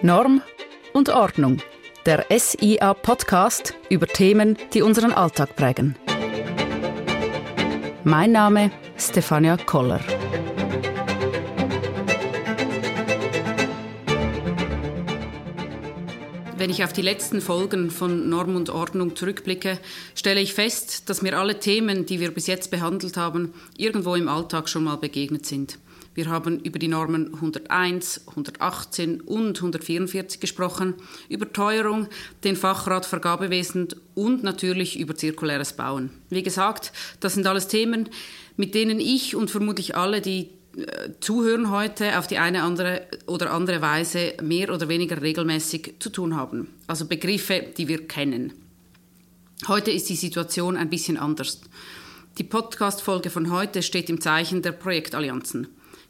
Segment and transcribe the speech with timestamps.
[0.00, 0.42] Norm
[0.92, 1.60] und Ordnung.
[2.06, 5.96] Der SIA Podcast über Themen, die unseren Alltag prägen.
[8.04, 9.98] Mein Name Stefania Koller.
[16.56, 19.80] Wenn ich auf die letzten Folgen von Norm und Ordnung zurückblicke,
[20.14, 24.28] stelle ich fest, dass mir alle Themen, die wir bis jetzt behandelt haben, irgendwo im
[24.28, 25.78] Alltag schon mal begegnet sind.
[26.14, 30.94] Wir haben über die Normen 101, 118 und 144 gesprochen,
[31.28, 32.08] über Teuerung,
[32.44, 36.10] den Fachrat Vergabewesen und natürlich über zirkuläres Bauen.
[36.28, 38.08] Wie gesagt, das sind alles Themen,
[38.56, 43.52] mit denen ich und vermutlich alle, die äh, zuhören heute auf die eine andere oder
[43.52, 46.68] andere Weise mehr oder weniger regelmäßig zu tun haben.
[46.86, 48.52] Also Begriffe, die wir kennen.
[49.66, 51.60] Heute ist die Situation ein bisschen anders.
[52.38, 55.66] Die Podcast-Folge von heute steht im Zeichen der Projektallianzen.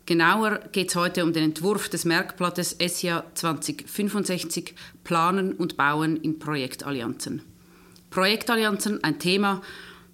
[0.08, 6.38] Genauer geht es heute um den Entwurf des Merkblattes SIA 2065 Planen und Bauen in
[6.38, 7.42] Projektallianzen.
[8.08, 9.60] Projektallianzen, ein Thema,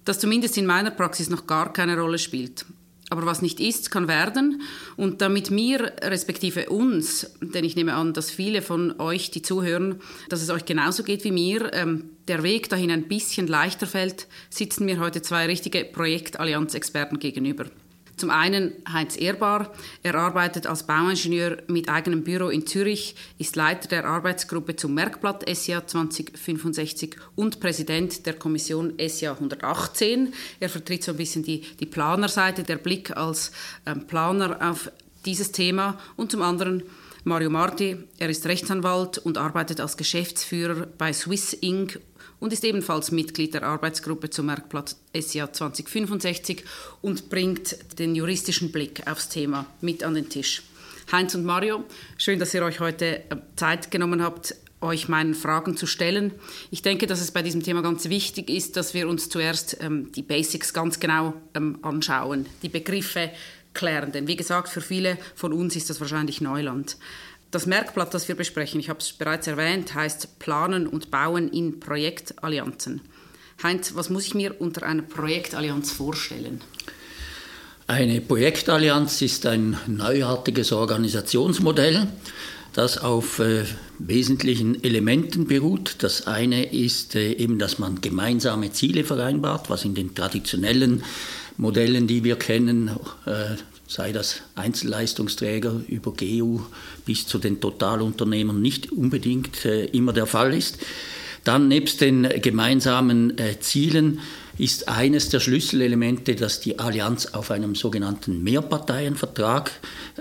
[0.03, 2.65] das zumindest in meiner Praxis noch gar keine Rolle spielt.
[3.09, 4.63] Aber was nicht ist, kann werden.
[4.97, 10.01] Und damit mir, respektive uns, denn ich nehme an, dass viele von euch, die zuhören,
[10.27, 14.27] dass es euch genauso geht wie mir, ähm, der Weg dahin ein bisschen leichter fällt,
[14.49, 17.67] sitzen mir heute zwei richtige Projektallianzexperten gegenüber.
[18.17, 19.73] Zum einen Heinz Ehrbar.
[20.01, 25.43] Er arbeitet als Bauingenieur mit eigenem Büro in Zürich, ist Leiter der Arbeitsgruppe zum Merkblatt
[25.53, 30.33] SIA 2065 und Präsident der Kommission SIA 118.
[30.59, 33.51] Er vertritt so ein bisschen die, die Planerseite, der Blick als
[33.85, 34.89] ähm, Planer auf
[35.25, 35.99] dieses Thema.
[36.15, 36.83] Und zum anderen
[37.25, 37.97] Mario Marti.
[38.19, 41.99] Er ist Rechtsanwalt und arbeitet als Geschäftsführer bei Swiss Inc
[42.39, 46.63] und ist ebenfalls Mitglied der Arbeitsgruppe zum Merkblatt SIA 2065
[47.01, 50.63] und bringt den juristischen Blick aufs Thema mit an den Tisch.
[51.11, 51.83] Heinz und Mario,
[52.17, 56.31] schön, dass ihr euch heute äh, Zeit genommen habt, euch meinen Fragen zu stellen.
[56.71, 60.11] Ich denke, dass es bei diesem Thema ganz wichtig ist, dass wir uns zuerst ähm,
[60.11, 63.31] die Basics ganz genau ähm, anschauen, die Begriffe
[63.73, 64.11] klären.
[64.11, 66.97] Denn wie gesagt, für viele von uns ist das wahrscheinlich Neuland.
[67.55, 71.79] Das Merkblatt, das wir besprechen, ich habe es bereits erwähnt, heißt Planen und Bauen in
[71.79, 72.99] Projektallianzen.
[73.63, 76.59] Heinz, was muss ich mir unter einer Projektallianz vorstellen?
[77.87, 82.07] Eine Projektallianz ist ein neuartiges Organisationsmodell,
[82.73, 83.63] das auf äh,
[83.99, 85.95] wesentlichen Elementen beruht.
[85.99, 91.05] Das eine ist äh, eben, dass man gemeinsame Ziele vereinbart, was in den traditionellen
[91.55, 92.91] Modellen, die wir kennen,
[93.25, 93.55] äh,
[93.87, 96.61] sei das Einzelleistungsträger über GU
[97.05, 100.77] bis zu den Totalunternehmern nicht unbedingt äh, immer der Fall ist.
[101.43, 104.19] Dann nebst den gemeinsamen äh, Zielen
[104.57, 109.71] ist eines der Schlüsselelemente, dass die Allianz auf einem sogenannten Mehrparteienvertrag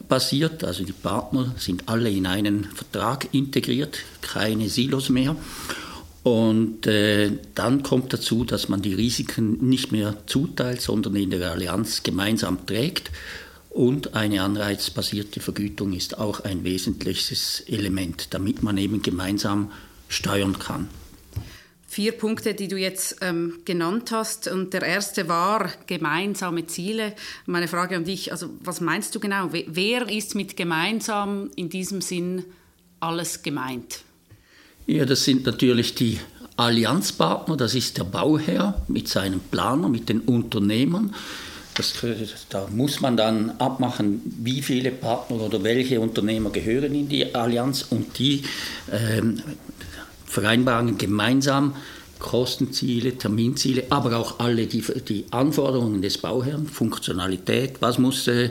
[0.09, 0.65] basiert.
[0.65, 5.37] Also die Partner sind alle in einen Vertrag integriert, keine Silos mehr.
[6.25, 11.53] Und äh, dann kommt dazu, dass man die Risiken nicht mehr zuteilt, sondern in der
[11.53, 13.11] Allianz gemeinsam trägt
[13.75, 19.73] und eine anreizbasierte Vergütung ist auch ein wesentliches Element, damit man eben gemeinsam
[20.09, 20.89] steuern kann.
[21.89, 24.47] Vier Punkte, die du jetzt ähm, genannt hast.
[24.47, 27.15] Und der erste war gemeinsame Ziele.
[27.47, 29.51] Meine Frage an dich, also was meinst du genau?
[29.53, 32.45] Wer ist mit gemeinsam in diesem Sinn
[33.01, 34.03] alles gemeint?
[34.87, 36.21] Ja, das sind natürlich die
[36.57, 41.13] Allianzpartner, das ist der Bauherr mit seinem Planer, mit den Unternehmern.
[41.75, 41.95] Das,
[42.49, 47.87] da muss man dann abmachen, wie viele Partner oder welche Unternehmer gehören in die Allianz
[47.91, 48.45] und die
[48.93, 49.43] ähm,
[50.27, 51.75] vereinbaren gemeinsam
[52.25, 58.51] Kostenziele, Terminziele, aber auch alle die, die Anforderungen des Bauherrn, Funktionalität, was muss äh,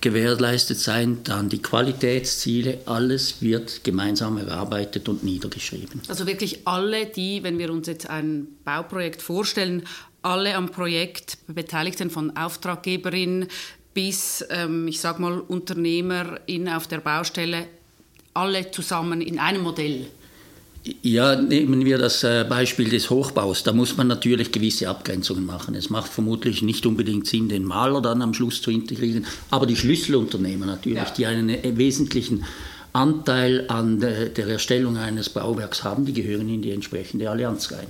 [0.00, 6.00] gewährleistet sein, dann die Qualitätsziele, alles wird gemeinsam erarbeitet und niedergeschrieben.
[6.08, 9.84] Also wirklich alle, die, wenn wir uns jetzt ein Bauprojekt vorstellen,
[10.22, 13.46] alle am Projekt Beteiligten von Auftraggeberin
[13.94, 17.66] bis, ähm, ich sage mal, Unternehmerin auf der Baustelle,
[18.34, 20.06] alle zusammen in einem Modell.
[21.02, 23.62] Ja, nehmen wir das äh, Beispiel des Hochbaus.
[23.62, 25.76] Da muss man natürlich gewisse Abgrenzungen machen.
[25.76, 29.76] Es macht vermutlich nicht unbedingt Sinn, den Maler dann am Schluss zu integrieren, aber die
[29.76, 31.14] Schlüsselunternehmer natürlich, ja.
[31.16, 32.44] die einen äh, wesentlichen
[32.92, 37.86] Anteil an der Erstellung eines Bauwerks haben, die gehören in die entsprechende Allianz rein.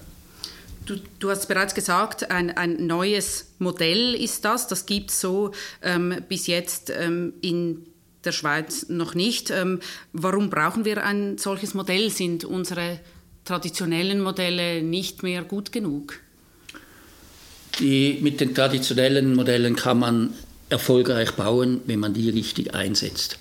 [0.86, 4.66] Du, du, hast bereits gesagt, ein, ein, neues Modell ist das.
[4.66, 5.52] Das gibt es so
[5.82, 7.86] ähm, bis jetzt ähm, in
[8.24, 9.50] der Schweiz noch nicht.
[9.50, 9.80] Ähm,
[10.12, 12.10] warum brauchen wir ein solches Modell?
[12.10, 13.00] Sind unsere
[13.44, 16.20] traditionellen Modelle nicht mehr gut genug?
[17.78, 20.34] Die, mit den traditionellen Modellen kann man
[20.68, 23.38] erfolgreich bauen, wenn man die richtig einsetzt.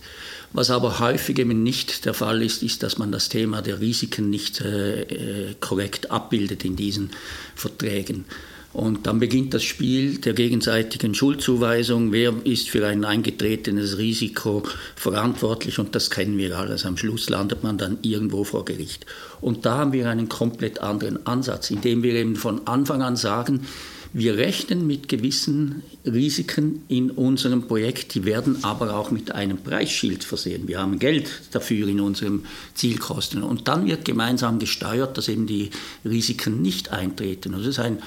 [0.53, 4.29] Was aber häufig eben nicht der Fall ist, ist, dass man das Thema der Risiken
[4.29, 7.11] nicht äh, äh, korrekt abbildet in diesen
[7.55, 8.25] Verträgen.
[8.73, 12.13] Und dann beginnt das Spiel der gegenseitigen Schuldzuweisung.
[12.13, 14.63] Wer ist für ein eingetretenes Risiko
[14.95, 15.77] verantwortlich?
[15.77, 16.85] Und das kennen wir alles.
[16.85, 19.05] Am Schluss landet man dann irgendwo vor Gericht.
[19.41, 23.65] Und da haben wir einen komplett anderen Ansatz, indem wir eben von Anfang an sagen,
[24.13, 30.23] wir rechnen mit gewissen Risiken in unserem Projekt, die werden aber auch mit einem Preisschild
[30.23, 30.67] versehen.
[30.67, 32.43] Wir haben Geld dafür in unserem
[32.73, 33.41] Zielkosten.
[33.41, 35.69] Und dann wird gemeinsam gesteuert, dass eben die
[36.03, 37.53] Risiken nicht eintreten.
[37.53, 37.99] Das ist ein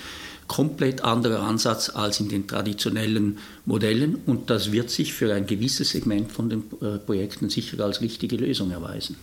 [0.46, 5.90] komplett anderer Ansatz als in den traditionellen Modellen und das wird sich für ein gewisses
[5.90, 9.16] Segment von den äh, Projekten sicher als richtige Lösung erweisen.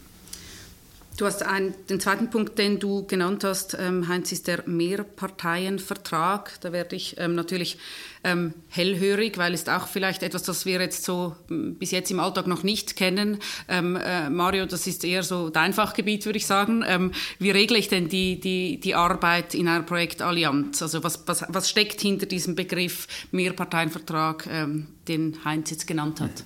[1.21, 6.59] Du hast einen, den zweiten Punkt, den du genannt hast, ähm, Heinz, ist der Mehrparteienvertrag.
[6.61, 7.77] Da werde ich ähm, natürlich
[8.23, 12.47] ähm, hellhörig, weil es auch vielleicht etwas, das wir jetzt so bis jetzt im Alltag
[12.47, 13.37] noch nicht kennen.
[13.67, 16.83] Ähm, äh, Mario, das ist eher so dein Fachgebiet, würde ich sagen.
[16.87, 20.81] Ähm, wie regle ich denn die, die, die Arbeit in einer Projektallianz?
[20.81, 26.43] Also was, was, was steckt hinter diesem Begriff Mehrparteienvertrag, ähm, den Heinz jetzt genannt hat?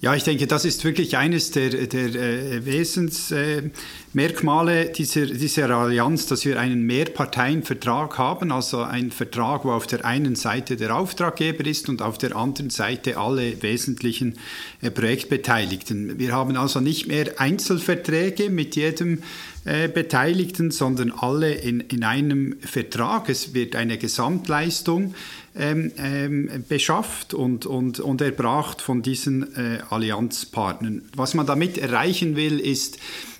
[0.00, 3.70] Ja, ich denke, das ist wirklich eines der, der äh, Wesensmerkmale äh,
[4.16, 10.36] dieser, dieser Allianz, dass wir einen Mehrparteienvertrag haben, also einen Vertrag, wo auf der einen
[10.36, 14.38] Seite der Auftraggeber ist und auf der anderen Seite alle wesentlichen
[14.80, 16.18] äh, Projektbeteiligten.
[16.18, 19.22] Wir haben also nicht mehr Einzelverträge mit jedem
[19.66, 23.28] äh, Beteiligten, sondern alle in, in einem Vertrag.
[23.28, 25.14] Es wird eine Gesamtleistung
[25.54, 31.02] ähm, ähm, beschafft und, und, und erbracht von diesen äh, Allianzpartnern.
[31.14, 32.98] Was man damit erreichen will, ist,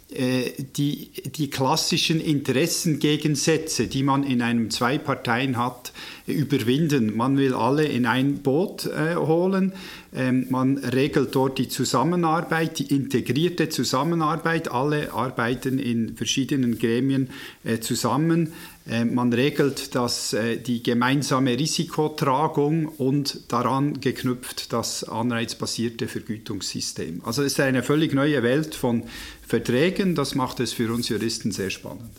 [0.09, 5.93] die, die klassischen Interessengegensätze, die man in einem Zwei-Parteien hat,
[6.27, 7.17] überwinden.
[7.17, 9.73] Man will alle in ein Boot äh, holen.
[10.15, 14.71] Ähm, man regelt dort die Zusammenarbeit, die integrierte Zusammenarbeit.
[14.71, 17.31] Alle arbeiten in verschiedenen Gremien
[17.65, 18.53] äh, zusammen.
[18.89, 27.23] Äh, man regelt das, äh, die gemeinsame Risikotragung und daran geknüpft das anreizbasierte Vergütungssystem.
[27.25, 29.05] Also es ist eine völlig neue Welt von
[29.47, 30.15] Verträgen.
[30.15, 32.11] Das macht es für uns Juristen sehr spannend.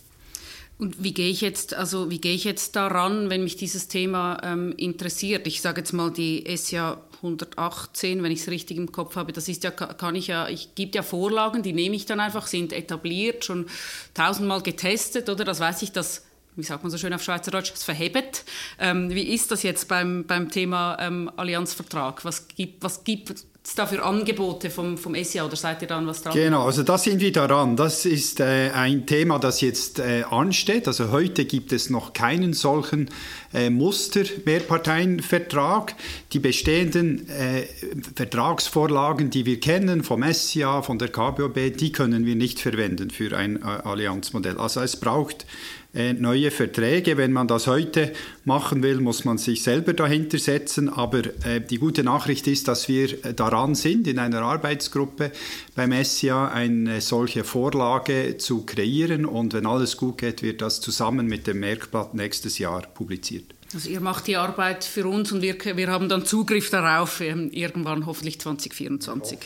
[0.79, 4.39] Und wie gehe ich jetzt, also wie gehe ich jetzt daran, wenn mich dieses Thema
[4.43, 5.47] ähm, interessiert?
[5.47, 9.49] Ich sage jetzt mal die SIA 118, wenn ich es richtig im Kopf habe, das
[9.49, 12.73] ist ja, kann ich ja, ich gibt ja Vorlagen, die nehme ich dann einfach, sind
[12.73, 13.65] etabliert, schon
[14.13, 15.43] tausendmal getestet, oder?
[15.45, 16.26] Das weiß ich, dass
[16.57, 18.43] wie sagt man so schön auf Schweizerdeutsch, es verhebt.
[18.79, 22.25] Ähm, wie ist das jetzt beim, beim Thema ähm, Allianzvertrag?
[22.25, 26.07] Was gibt, was gibt es da für Angebote vom, vom SIA oder seid ihr dann
[26.07, 26.33] was dran?
[26.33, 27.75] Genau, also da sind wir daran.
[27.75, 30.87] Das ist äh, ein Thema, das jetzt äh, ansteht.
[30.87, 33.09] Also heute gibt es noch keinen solchen
[33.53, 35.95] äh, Muster-Mehrparteienvertrag.
[36.31, 37.63] Die bestehenden äh,
[38.15, 43.37] Vertragsvorlagen, die wir kennen vom SIA, von der KBOB, die können wir nicht verwenden für
[43.37, 44.57] ein äh, Allianzmodell.
[44.57, 45.45] Also es braucht
[45.93, 47.17] neue Verträge.
[47.17, 48.13] Wenn man das heute
[48.45, 50.89] machen will, muss man sich selber dahinter setzen.
[50.89, 55.31] Aber äh, die gute Nachricht ist, dass wir äh, daran sind, in einer Arbeitsgruppe
[55.75, 59.25] beim SIA eine solche Vorlage zu kreieren.
[59.25, 63.56] Und wenn alles gut geht, wird das zusammen mit dem Merkblatt nächstes Jahr publiziert.
[63.73, 67.49] Also ihr macht die Arbeit für uns und wir, wir haben dann Zugriff darauf ähm,
[67.51, 69.39] irgendwann hoffentlich 2024.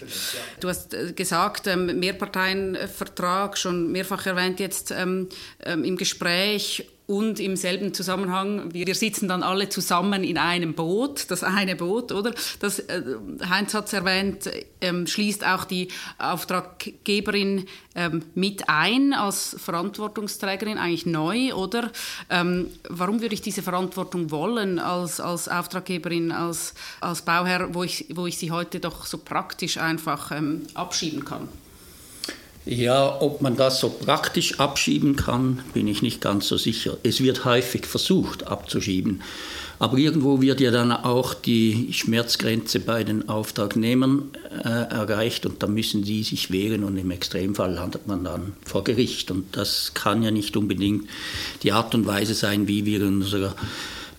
[0.59, 5.29] Du hast äh, gesagt, ähm, Mehrparteienvertrag, schon mehrfach erwähnt jetzt ähm
[5.65, 11.43] im Gespräch und im selben Zusammenhang, wir sitzen dann alle zusammen in einem Boot, das
[11.43, 12.33] eine Boot, oder?
[12.59, 13.01] Das, äh,
[13.49, 14.49] Heinz hat es erwähnt,
[14.79, 17.65] ähm, schließt auch die Auftraggeberin
[17.95, 21.91] ähm, mit ein als Verantwortungsträgerin, eigentlich neu, oder?
[22.29, 28.05] Ähm, warum würde ich diese Verantwortung wollen als, als Auftraggeberin, als, als Bauherr, wo ich,
[28.13, 31.49] wo ich sie heute doch so praktisch einfach ähm, abschieben kann?
[32.65, 36.97] Ja, ob man das so praktisch abschieben kann, bin ich nicht ganz so sicher.
[37.01, 39.23] Es wird häufig versucht abzuschieben,
[39.79, 44.29] aber irgendwo wird ja dann auch die Schmerzgrenze bei den Auftragnehmern
[44.63, 48.83] äh, erreicht und da müssen die sich wehren und im Extremfall landet man dann vor
[48.83, 49.31] Gericht.
[49.31, 51.09] Und das kann ja nicht unbedingt
[51.63, 53.55] die Art und Weise sein, wie wir in unserer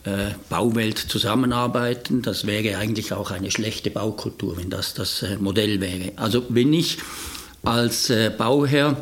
[0.03, 2.23] äh, Bauwelt zusammenarbeiten.
[2.23, 6.11] Das wäre eigentlich auch eine schlechte Baukultur, wenn das das äh, Modell wäre.
[6.17, 6.99] Also wenn ich
[7.63, 8.97] als äh, Bauherr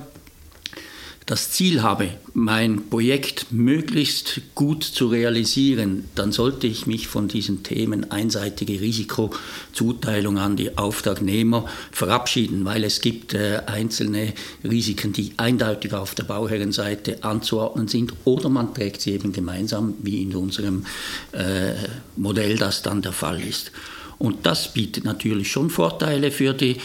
[1.31, 7.62] das Ziel habe, mein Projekt möglichst gut zu realisieren, dann sollte ich mich von diesen
[7.62, 14.33] Themen einseitige Risikozuteilung an die Auftragnehmer verabschieden, weil es gibt äh, einzelne
[14.64, 20.23] Risiken, die eindeutig auf der Bauherrenseite anzuordnen sind oder man trägt sie eben gemeinsam, wie
[20.23, 20.85] in unserem
[21.31, 21.75] äh,
[22.17, 23.71] Modell das dann der Fall ist.
[24.19, 26.76] Und das bietet natürlich schon Vorteile für die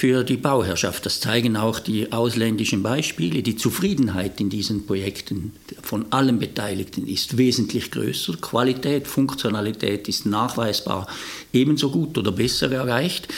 [0.00, 1.04] für die Bauherrschaft.
[1.04, 3.42] Das zeigen auch die ausländischen Beispiele.
[3.42, 5.52] Die Zufriedenheit in diesen Projekten
[5.82, 8.32] von allen Beteiligten ist wesentlich größer.
[8.40, 11.06] Qualität, Funktionalität ist nachweisbar
[11.52, 13.28] ebenso gut oder besser erreicht.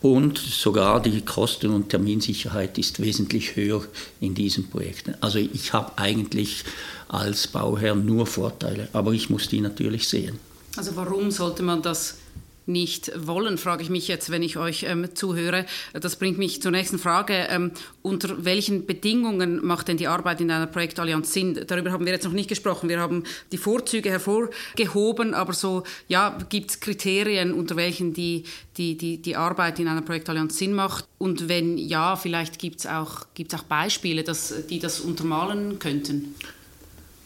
[0.00, 3.82] Und sogar die Kosten- und Terminsicherheit ist wesentlich höher
[4.20, 5.16] in diesen Projekten.
[5.20, 6.62] Also ich habe eigentlich
[7.08, 10.38] als Bauherr nur Vorteile, aber ich muss die natürlich sehen.
[10.76, 12.18] Also warum sollte man das
[12.66, 15.66] nicht wollen, frage ich mich jetzt, wenn ich euch ähm, zuhöre.
[15.92, 17.46] Das bringt mich zur nächsten Frage.
[17.48, 21.60] Ähm, unter welchen Bedingungen macht denn die Arbeit in einer Projektallianz Sinn?
[21.66, 22.88] Darüber haben wir jetzt noch nicht gesprochen.
[22.88, 28.44] Wir haben die Vorzüge hervorgehoben, aber so, ja, gibt es Kriterien, unter welchen die,
[28.76, 31.06] die, die, die Arbeit in einer Projektallianz Sinn macht?
[31.18, 36.34] Und wenn ja, vielleicht gibt es auch, gibt's auch Beispiele, dass, die das untermalen könnten?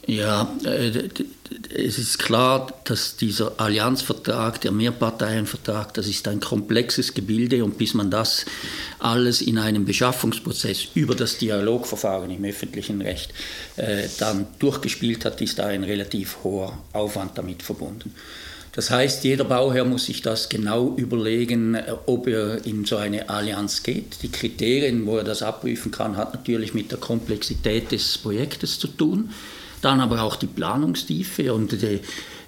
[0.06, 1.08] Ja, äh,
[1.74, 7.94] es ist klar, dass dieser Allianzvertrag, der Mehrparteienvertrag, das ist ein komplexes Gebilde und bis
[7.94, 8.46] man das
[9.00, 13.32] alles in einem Beschaffungsprozess über das Dialogverfahren im öffentlichen Recht
[13.76, 18.14] äh, dann durchgespielt hat, ist da ein relativ hoher Aufwand damit verbunden.
[18.72, 23.28] Das heißt, jeder Bauherr muss sich das genau überlegen, äh, ob er in so eine
[23.28, 24.22] Allianz geht.
[24.22, 28.86] Die Kriterien, wo er das abprüfen kann, hat natürlich mit der Komplexität des Projektes zu
[28.88, 29.30] tun.
[29.86, 32.00] Dann aber auch die Planungstiefe und die,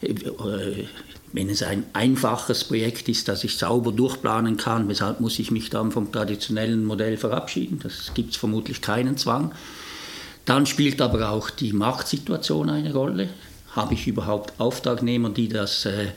[0.02, 0.85] äh,
[1.33, 5.71] wenn es ein einfaches Projekt ist, das ich sauber durchplanen kann, weshalb muss ich mich
[5.71, 7.78] dann vom traditionellen Modell verabschieden?
[7.80, 9.52] Das gibt es vermutlich keinen Zwang.
[10.47, 13.28] Dann spielt aber auch die Marktsituation eine Rolle.
[13.71, 16.09] Habe ich überhaupt Auftragnehmer, die das äh,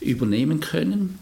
[0.00, 1.18] übernehmen können?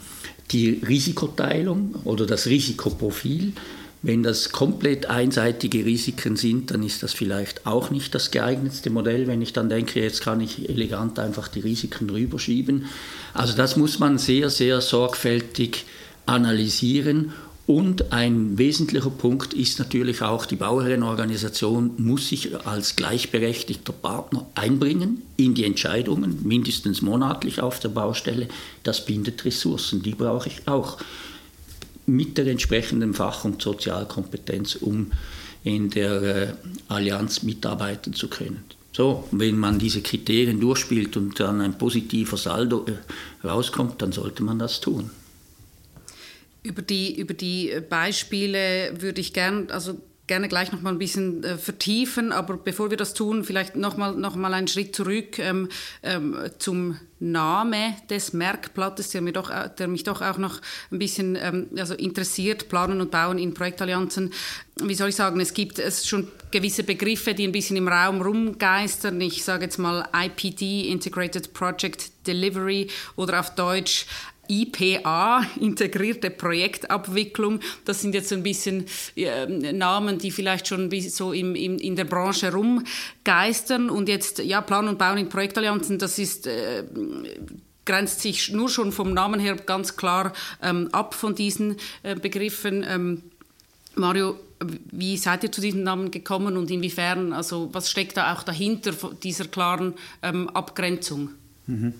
[0.52, 3.54] Die Risikoteilung oder das Risikoprofil.
[4.04, 9.28] Wenn das komplett einseitige Risiken sind, dann ist das vielleicht auch nicht das geeignetste Modell,
[9.28, 12.86] wenn ich dann denke, jetzt kann ich elegant einfach die Risiken rüberschieben.
[13.32, 15.84] Also das muss man sehr, sehr sorgfältig
[16.26, 17.32] analysieren.
[17.64, 25.22] Und ein wesentlicher Punkt ist natürlich auch, die Bauherrenorganisation muss sich als gleichberechtigter Partner einbringen
[25.36, 28.48] in die Entscheidungen, mindestens monatlich auf der Baustelle.
[28.82, 30.98] Das bindet Ressourcen, die brauche ich auch
[32.06, 35.12] mit der entsprechenden Fach- und Sozialkompetenz, um
[35.64, 36.52] in der äh,
[36.88, 38.64] Allianz mitarbeiten zu können.
[38.92, 44.42] So, wenn man diese Kriterien durchspielt und dann ein positiver Saldo äh, rauskommt, dann sollte
[44.42, 45.10] man das tun.
[46.62, 51.42] Über die, über die Beispiele würde ich gern, also gerne gleich noch mal ein bisschen
[51.42, 55.38] äh, vertiefen, aber bevor wir das tun, vielleicht noch mal, noch mal einen Schritt zurück
[55.38, 55.68] ähm,
[56.02, 60.60] ähm, zum Name des Merkblattes, der, mir doch, äh, der mich doch auch noch
[60.90, 64.32] ein bisschen ähm, also interessiert, Planen und Bauen in Projektallianzen.
[64.76, 68.22] Wie soll ich sagen, es gibt es schon gewisse Begriffe, die ein bisschen im Raum
[68.22, 69.20] rumgeistern.
[69.20, 74.06] Ich sage jetzt mal IPD, Integrated Project Delivery oder auf Deutsch
[74.52, 77.60] IPA, integrierte Projektabwicklung.
[77.84, 81.96] Das sind jetzt so ein bisschen äh, Namen, die vielleicht schon so im, im, in
[81.96, 83.88] der Branche rumgeistern.
[83.88, 86.46] Und jetzt, ja, Plan und Bauen in Projektallianzen, das ist...
[86.46, 86.84] Äh,
[87.84, 90.32] grenzt sich nur schon vom Namen her ganz klar
[90.62, 92.84] ähm, ab von diesen äh, Begriffen.
[92.88, 93.22] Ähm,
[93.96, 94.38] Mario,
[94.92, 98.92] wie seid ihr zu diesem Namen gekommen und inwiefern, also was steckt da auch dahinter
[99.22, 101.30] dieser klaren ähm, Abgrenzung?
[101.66, 101.94] Mhm.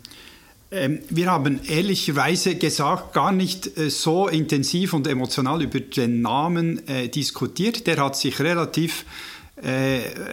[0.73, 6.89] Ähm, wir haben ehrlicherweise gesagt gar nicht äh, so intensiv und emotional über den Namen
[6.89, 7.87] äh, diskutiert.
[7.87, 9.32] Der hat sich relativ äh,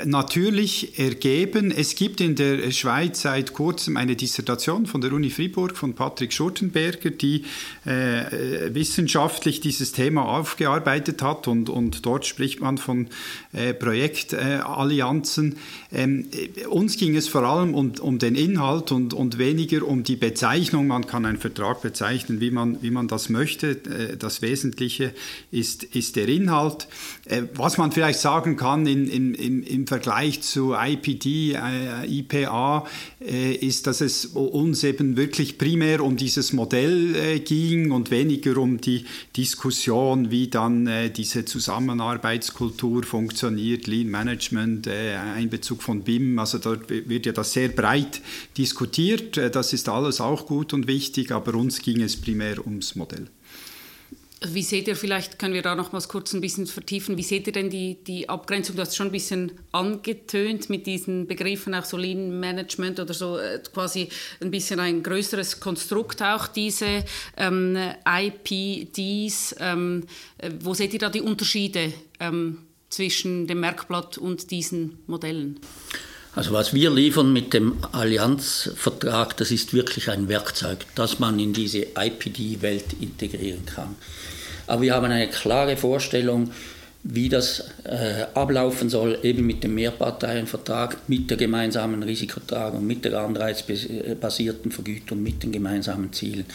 [0.06, 1.72] natürlich ergeben.
[1.72, 6.34] Es gibt in der Schweiz seit kurzem eine Dissertation von der Uni Fribourg von Patrick
[6.34, 7.46] Schurtenberger, die
[7.86, 13.08] äh, wissenschaftlich dieses Thema aufgearbeitet hat und, und dort spricht man von
[13.54, 15.58] äh, Projektallianzen.
[15.92, 16.28] Ähm,
[16.70, 20.88] uns ging es vor allem um, um den Inhalt und, und weniger um die Bezeichnung.
[20.88, 23.72] Man kann einen Vertrag bezeichnen, wie man, wie man das möchte.
[23.72, 25.14] Äh, das Wesentliche
[25.52, 26.88] ist, ist der Inhalt.
[27.30, 32.88] Äh, was man vielleicht sagen kann in, in im, im, Vergleich zu IPD, äh, IPA,
[33.22, 38.82] äh, ist, dass es uns eben wirklich primär um dieses Modell ging und weniger um
[38.82, 39.06] die
[39.38, 46.40] Diskussion, wie dann diese Zusammenarbeitskultur funktioniert, Lean Management, Einbezug von BIM.
[46.40, 48.22] Also dort wird ja das sehr breit
[48.58, 49.38] diskutiert.
[49.38, 53.28] Das ist alles auch gut und wichtig, aber uns ging es primär ums Modell.
[54.42, 57.48] Wie seht ihr, vielleicht können wir da noch mal kurz ein bisschen vertiefen, wie seht
[57.48, 58.78] ihr denn die, die Abgrenzung?
[58.78, 63.38] Du hast schon ein bisschen angetönt mit diesen Begriffen, auch so Lean Management oder so
[63.38, 64.08] äh, quasi
[64.40, 67.04] ein bisschen ein größeres Konstrukt auch, diese
[67.36, 67.78] ähm,
[68.08, 69.56] IPDs.
[69.60, 70.06] Ähm,
[70.38, 71.92] äh, wo seht ihr da die Unterschiede
[72.22, 75.60] ähm, zwischen dem Merkblatt und diesen Modellen?
[76.36, 81.54] Also was wir liefern mit dem Allianzvertrag, das ist wirklich ein Werkzeug, das man in
[81.54, 83.96] diese IPD-Welt integrieren kann.
[84.68, 86.52] Aber wir haben eine klare Vorstellung,
[87.04, 93.20] wie das äh, ablaufen soll, eben mit dem Mehrparteienvertrag, mit der gemeinsamen Risikotragung, mit der
[93.20, 96.46] anreizbasierten Vergütung, mit den gemeinsamen Zielen.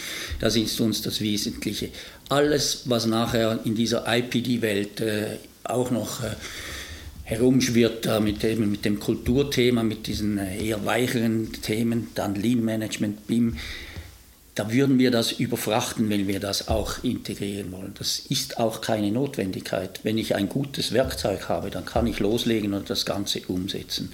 [0.40, 1.88] Das ist uns das Wesentliche.
[2.28, 6.34] Alles, was nachher in dieser IPD-Welt äh, auch noch äh,
[7.24, 12.64] herumschwirrt, da mit, eben mit dem Kulturthema, mit diesen äh, eher weicheren Themen, dann Lean
[12.64, 13.56] Management, BIM,
[14.54, 17.92] da würden wir das überfrachten, wenn wir das auch integrieren wollen.
[17.98, 20.00] Das ist auch keine Notwendigkeit.
[20.04, 24.12] Wenn ich ein gutes Werkzeug habe, dann kann ich loslegen und das Ganze umsetzen.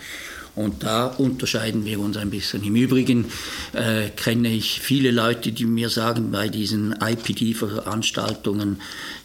[0.57, 2.65] Und da unterscheiden wir uns ein bisschen.
[2.65, 3.27] Im Übrigen
[3.73, 8.81] äh, kenne ich viele Leute, die mir sagen, bei diesen IPD-Veranstaltungen,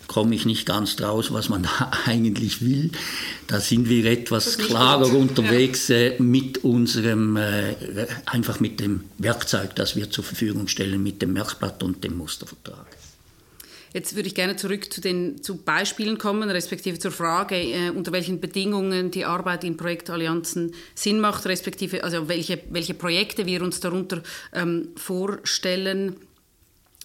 [0.07, 2.91] komme ich nicht ganz draus, was man da eigentlich will.
[3.47, 5.97] Da sind wir etwas klarer unterwegs ja.
[5.97, 7.75] äh, mit unserem, äh,
[8.25, 12.85] einfach mit dem Werkzeug, das wir zur Verfügung stellen, mit dem Merkblatt und dem Mustervertrag.
[13.95, 18.11] Jetzt würde ich gerne zurück zu den zu Beispielen kommen, respektive zur Frage, äh, unter
[18.11, 23.79] welchen Bedingungen die Arbeit in Projektallianzen Sinn macht, respektive also welche, welche Projekte wir uns
[23.79, 24.21] darunter
[24.51, 26.17] ähm, vorstellen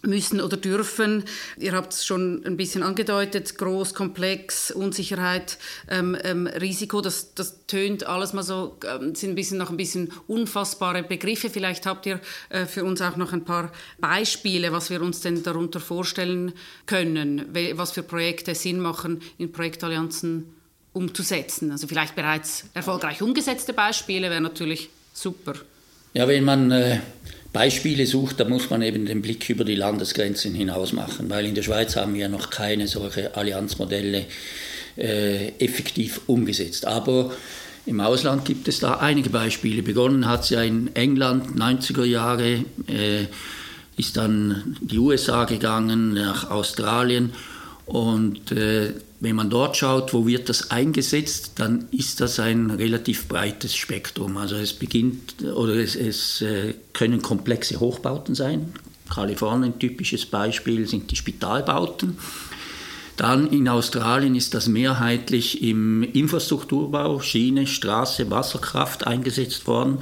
[0.03, 1.25] müssen oder dürfen.
[1.59, 7.67] Ihr habt es schon ein bisschen angedeutet, groß, komplex, Unsicherheit, ähm, ähm, Risiko, das, das
[7.67, 11.51] tönt alles mal so, ähm, sind ein bisschen noch ein bisschen unfassbare Begriffe.
[11.51, 15.43] Vielleicht habt ihr äh, für uns auch noch ein paar Beispiele, was wir uns denn
[15.43, 16.53] darunter vorstellen
[16.87, 20.55] können, was für Projekte Sinn machen, in Projektallianzen
[20.93, 21.71] umzusetzen.
[21.71, 25.55] Also vielleicht bereits erfolgreich umgesetzte Beispiele wäre natürlich super.
[26.15, 26.99] Ja, wenn man äh
[27.53, 31.55] Beispiele sucht, da muss man eben den Blick über die Landesgrenzen hinaus machen, weil in
[31.55, 34.27] der Schweiz haben wir noch keine solche Allianzmodelle
[34.97, 36.87] äh, effektiv umgesetzt.
[36.87, 37.33] Aber
[37.87, 39.83] im Ausland gibt es da einige Beispiele.
[39.83, 43.27] Begonnen hat es ja in England 90er Jahre, äh,
[43.97, 47.33] ist dann die USA gegangen, nach Australien
[47.87, 53.29] und äh, wenn man dort schaut, wo wird das eingesetzt, dann ist das ein relativ
[53.29, 54.39] breites Spektrum.
[54.39, 58.73] Also es beginnt oder es, es äh, können komplexe Hochbauten sein.
[59.11, 62.17] Kalifornien typisches Beispiel sind die Spitalbauten.
[63.17, 69.99] Dann in Australien ist das mehrheitlich im Infrastrukturbau, Schiene, Straße, Wasserkraft eingesetzt worden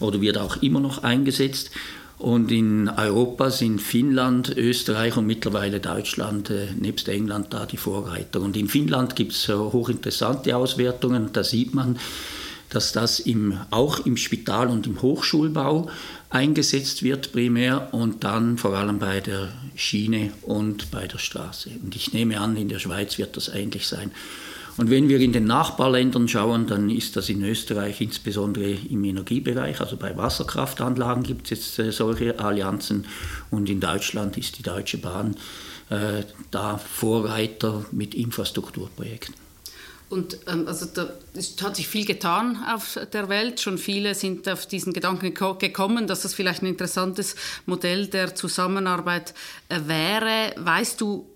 [0.00, 1.70] oder wird auch immer noch eingesetzt.
[2.18, 8.40] Und in Europa sind Finnland, Österreich und mittlerweile Deutschland äh, nebst England da die Vorreiter.
[8.40, 11.30] Und in Finnland gibt es äh, hochinteressante Auswertungen.
[11.32, 11.96] Da sieht man,
[12.70, 15.88] dass das im, auch im Spital- und im Hochschulbau
[16.28, 21.70] eingesetzt wird primär und dann vor allem bei der Schiene und bei der Straße.
[21.82, 24.10] Und ich nehme an, in der Schweiz wird das ähnlich sein.
[24.78, 29.80] Und wenn wir in den Nachbarländern schauen, dann ist das in Österreich insbesondere im Energiebereich,
[29.80, 33.04] also bei Wasserkraftanlagen gibt es jetzt äh, solche Allianzen
[33.50, 35.36] und in Deutschland ist die Deutsche Bahn
[35.90, 39.34] äh, da Vorreiter mit Infrastrukturprojekten.
[40.10, 41.12] Und ähm, also da
[41.62, 43.60] hat sich viel getan auf der Welt.
[43.60, 47.34] Schon viele sind auf diesen Gedanken gekommen, dass das vielleicht ein interessantes
[47.66, 49.34] Modell der Zusammenarbeit
[49.68, 50.54] äh, wäre.
[50.56, 51.26] Weißt du,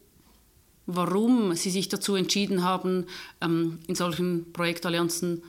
[0.87, 3.07] warum Sie sich dazu entschieden haben,
[3.40, 5.42] ähm, in solchen Projektallianzen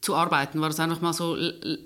[0.00, 0.60] zu arbeiten?
[0.60, 1.36] War es einfach mal so,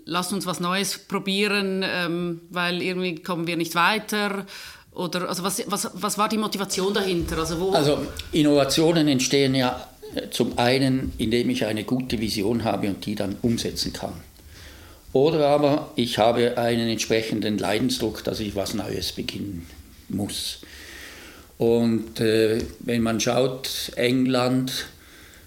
[0.05, 4.47] lass uns was Neues probieren, ähm, weil irgendwie kommen wir nicht weiter?
[4.92, 7.38] Oder also was, was, was war die Motivation dahinter?
[7.38, 13.07] Also, also Innovationen entstehen ja äh, zum einen, indem ich eine gute Vision habe und
[13.07, 14.12] die dann umsetzen kann.
[15.12, 19.66] Oder aber ich habe einen entsprechenden Leidensdruck, dass ich was Neues beginnen
[20.09, 20.61] muss.
[21.62, 24.87] Und äh, wenn man schaut, England,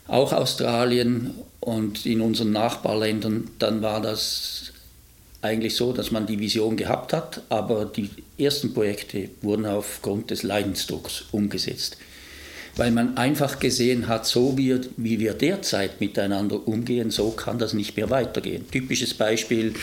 [0.08, 4.72] auch Australien und in unseren Nachbarländern, dann war das
[5.42, 10.44] eigentlich so, dass man die Vision gehabt hat, aber die ersten Projekte wurden aufgrund des
[10.44, 11.98] Leidensdrucks umgesetzt.
[12.78, 17.74] Weil man einfach gesehen hat, so wie, wie wir derzeit miteinander umgehen, so kann das
[17.74, 18.72] nicht mehr weitergehen.
[18.72, 19.74] Typisches Beispiel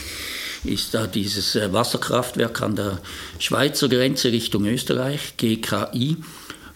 [0.64, 2.98] ist da dieses äh, Wasserkraftwerk an der
[3.38, 6.16] Schweizer Grenze Richtung Österreich, GKI,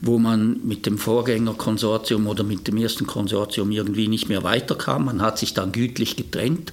[0.01, 5.07] wo man mit dem Vorgängerkonsortium oder mit dem ersten Konsortium irgendwie nicht mehr weiterkam.
[5.07, 6.73] Man hat sich dann gütlich getrennt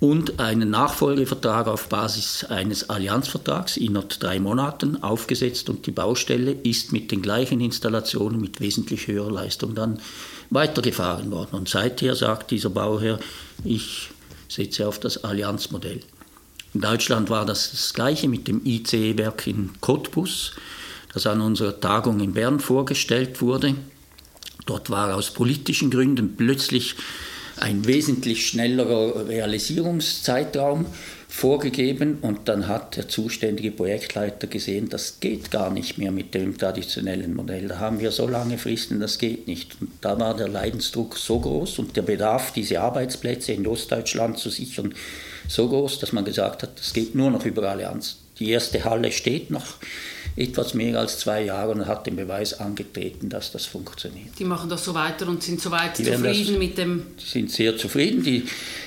[0.00, 6.92] und einen Nachfolgevertrag auf Basis eines Allianzvertrags innerhalb drei Monaten aufgesetzt und die Baustelle ist
[6.92, 9.98] mit den gleichen Installationen mit wesentlich höherer Leistung dann
[10.50, 11.56] weitergefahren worden.
[11.56, 13.18] Und seither sagt dieser Bauherr,
[13.64, 14.10] ich
[14.48, 16.00] setze auf das Allianzmodell.
[16.78, 20.52] In Deutschland war das das gleiche mit dem ICE-Werk in Cottbus,
[21.12, 23.74] das an unserer Tagung in Bern vorgestellt wurde.
[24.64, 26.94] Dort war aus politischen Gründen plötzlich
[27.56, 30.86] ein wesentlich schnellerer Realisierungszeitraum
[31.28, 36.56] vorgegeben und dann hat der zuständige Projektleiter gesehen, das geht gar nicht mehr mit dem
[36.56, 37.66] traditionellen Modell.
[37.66, 39.76] Da haben wir so lange Fristen, das geht nicht.
[39.80, 44.48] Und da war der Leidensdruck so groß und der Bedarf, diese Arbeitsplätze in Ostdeutschland zu
[44.48, 44.94] sichern,
[45.48, 48.18] so groß, dass man gesagt hat, das geht nur noch über Allianz.
[48.38, 49.64] Die erste Halle steht noch
[50.36, 54.38] etwas mehr als zwei Jahre und hat den Beweis angetreten, dass das funktioniert.
[54.38, 57.02] Die machen das so weiter und sind soweit zufrieden das, mit dem.
[57.20, 58.22] Die sind sehr zufrieden.
[58.22, 58.44] Die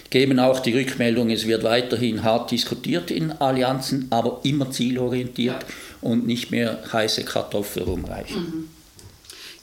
[0.09, 5.75] geben auch die Rückmeldung, es wird weiterhin hart diskutiert in Allianzen, aber immer zielorientiert ja.
[6.01, 8.41] und nicht mehr heiße Kartoffel rumreichen.
[8.41, 8.80] Mhm.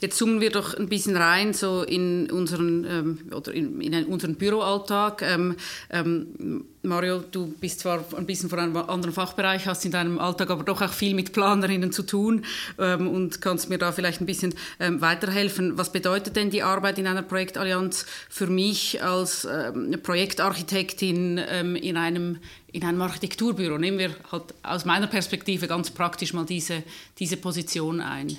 [0.01, 4.35] Jetzt zoomen wir doch ein bisschen rein so in unseren ähm, oder in, in unseren
[4.35, 5.21] Büroalltag.
[5.21, 5.55] Ähm,
[5.89, 10.49] ähm, Mario, du bist zwar ein bisschen von einem anderen Fachbereich, hast in deinem Alltag
[10.51, 12.45] aber doch auch viel mit Planerinnen zu tun
[12.77, 15.77] ähm, und kannst mir da vielleicht ein bisschen ähm, weiterhelfen.
[15.77, 22.37] Was bedeutet denn die Arbeit in einer Projektallianz für mich als ähm, Projektarchitektin in einem
[22.71, 23.77] in einem Architekturbüro?
[23.77, 26.83] Nehmen wir halt aus meiner Perspektive ganz praktisch mal diese,
[27.17, 28.37] diese Position ein.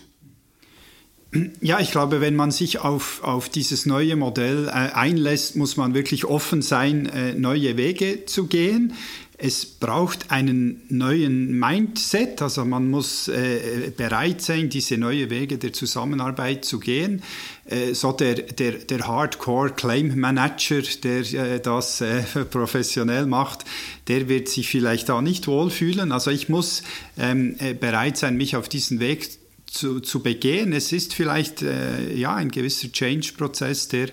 [1.61, 5.95] Ja, ich glaube, wenn man sich auf, auf dieses neue Modell äh, einlässt, muss man
[5.95, 8.95] wirklich offen sein, äh, neue Wege zu gehen.
[9.39, 15.73] Es braucht einen neuen Mindset, also man muss äh, bereit sein, diese neuen Wege der
[15.73, 17.23] Zusammenarbeit zu gehen.
[17.65, 23.65] Äh, so der, der, der Hardcore Claim Manager, der äh, das äh, professionell macht,
[24.09, 26.11] der wird sich vielleicht da nicht wohlfühlen.
[26.11, 26.83] Also ich muss
[27.17, 29.40] ähm, äh, bereit sein, mich auf diesen Weg
[29.71, 30.73] zu zu, begehen.
[30.73, 34.09] Es ist vielleicht äh, ja, ein gewisser Change-Prozess, der,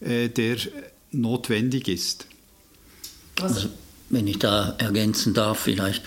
[0.00, 0.56] äh, der
[1.10, 2.26] notwendig ist.
[3.40, 3.68] Also,
[4.08, 6.02] wenn ich da ergänzen darf, vielleicht.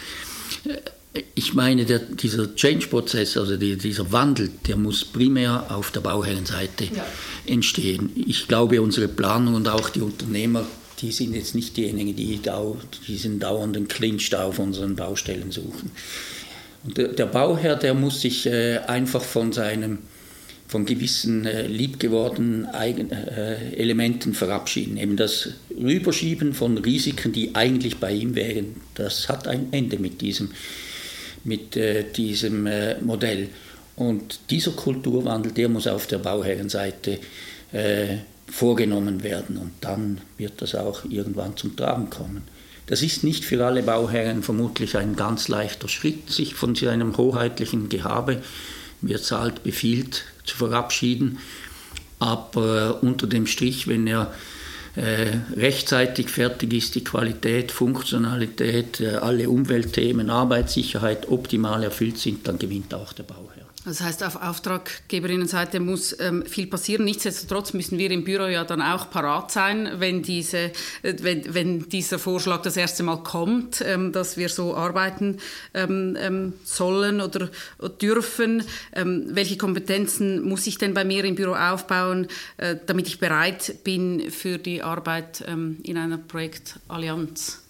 [1.35, 6.85] Ich meine, der, dieser Change-Prozess, also die, dieser Wandel, der muss primär auf der Bauherrenseite
[6.85, 7.05] ja.
[7.45, 8.11] entstehen.
[8.15, 10.65] Ich glaube, unsere Planung und auch die Unternehmer,
[11.01, 12.39] die sind jetzt nicht diejenigen, die
[13.07, 15.91] diesen dauernden Clinch da auf unseren Baustellen suchen.
[16.85, 19.99] Der Bauherr, der muss sich äh, einfach von seinem
[20.73, 24.97] von gewissen äh, liebgewordenen Eigen, äh, Elementen verabschieden.
[24.97, 30.21] Eben das Rüberschieben von Risiken, die eigentlich bei ihm wären, das hat ein Ende mit
[30.21, 30.51] diesem,
[31.43, 33.49] mit, äh, diesem äh, Modell.
[33.95, 37.19] Und dieser Kulturwandel, der muss auf der Bauherrenseite
[37.71, 38.17] äh,
[38.47, 42.41] vorgenommen werden und dann wird das auch irgendwann zum Tragen kommen.
[42.85, 47.89] Das ist nicht für alle Bauherren vermutlich ein ganz leichter Schritt, sich von seinem hoheitlichen
[47.89, 48.41] Gehabe,
[49.01, 51.39] wie er zahlt, befiehlt, zu verabschieden.
[52.19, 54.33] Aber unter dem Strich, wenn er
[54.95, 62.59] äh, rechtzeitig fertig ist, die Qualität, Funktionalität, äh, alle Umweltthemen, Arbeitssicherheit optimal erfüllt sind, dann
[62.59, 63.62] gewinnt auch der Bauherr.
[63.85, 67.03] Das heißt, auf Auftraggeberinnenseite muss ähm, viel passieren.
[67.03, 71.89] Nichtsdestotrotz müssen wir im Büro ja dann auch parat sein, wenn, diese, äh, wenn, wenn
[71.89, 75.39] dieser Vorschlag das erste Mal kommt, ähm, dass wir so arbeiten
[75.73, 78.63] ähm, ähm sollen oder, oder dürfen.
[78.93, 83.83] Ähm, welche Kompetenzen muss ich denn bei mir im Büro aufbauen, äh, damit ich bereit
[83.83, 87.62] bin für die Arbeit ähm, in einer Projektallianz?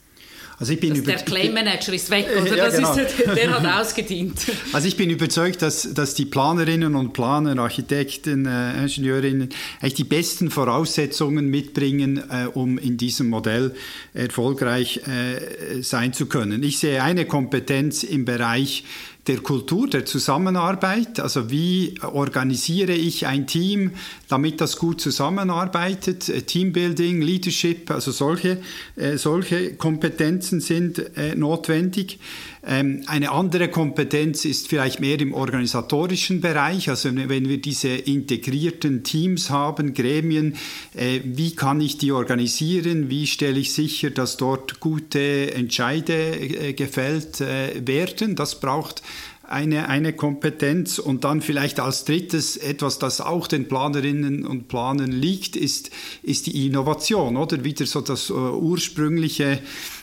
[0.59, 2.55] Also ich bin über, der Claim Manager ist weg, oder?
[2.55, 2.95] Ja, genau.
[2.95, 4.39] ist, der hat ausgedient.
[4.73, 9.49] Also ich bin überzeugt, dass, dass die Planerinnen und Planer, Architekten, äh, Ingenieurinnen
[9.81, 13.75] eigentlich die besten Voraussetzungen mitbringen, äh, um in diesem Modell
[14.13, 16.63] erfolgreich äh, sein zu können.
[16.63, 18.83] Ich sehe eine Kompetenz im Bereich
[19.27, 21.19] der Kultur, der Zusammenarbeit.
[21.19, 23.91] Also wie organisiere ich ein Team,
[24.27, 26.29] damit das gut zusammenarbeitet?
[26.29, 28.57] Äh, Teambuilding, Leadership, also solche,
[28.95, 32.19] äh, solche Kompetenzen sind äh, notwendig.
[32.65, 39.03] Ähm, eine andere Kompetenz ist vielleicht mehr im organisatorischen Bereich, also wenn wir diese integrierten
[39.03, 40.55] Teams haben, Gremien,
[40.95, 46.73] äh, wie kann ich die organisieren, wie stelle ich sicher, dass dort gute Entscheide äh,
[46.73, 48.37] gefällt äh, werden.
[48.37, 49.01] Das braucht
[49.43, 50.99] eine, eine Kompetenz.
[50.99, 55.91] Und dann vielleicht als drittes etwas, das auch den Planerinnen und Planern liegt, ist,
[56.23, 57.63] ist die Innovation, oder?
[57.63, 59.59] Wieder so das uh, ursprüngliche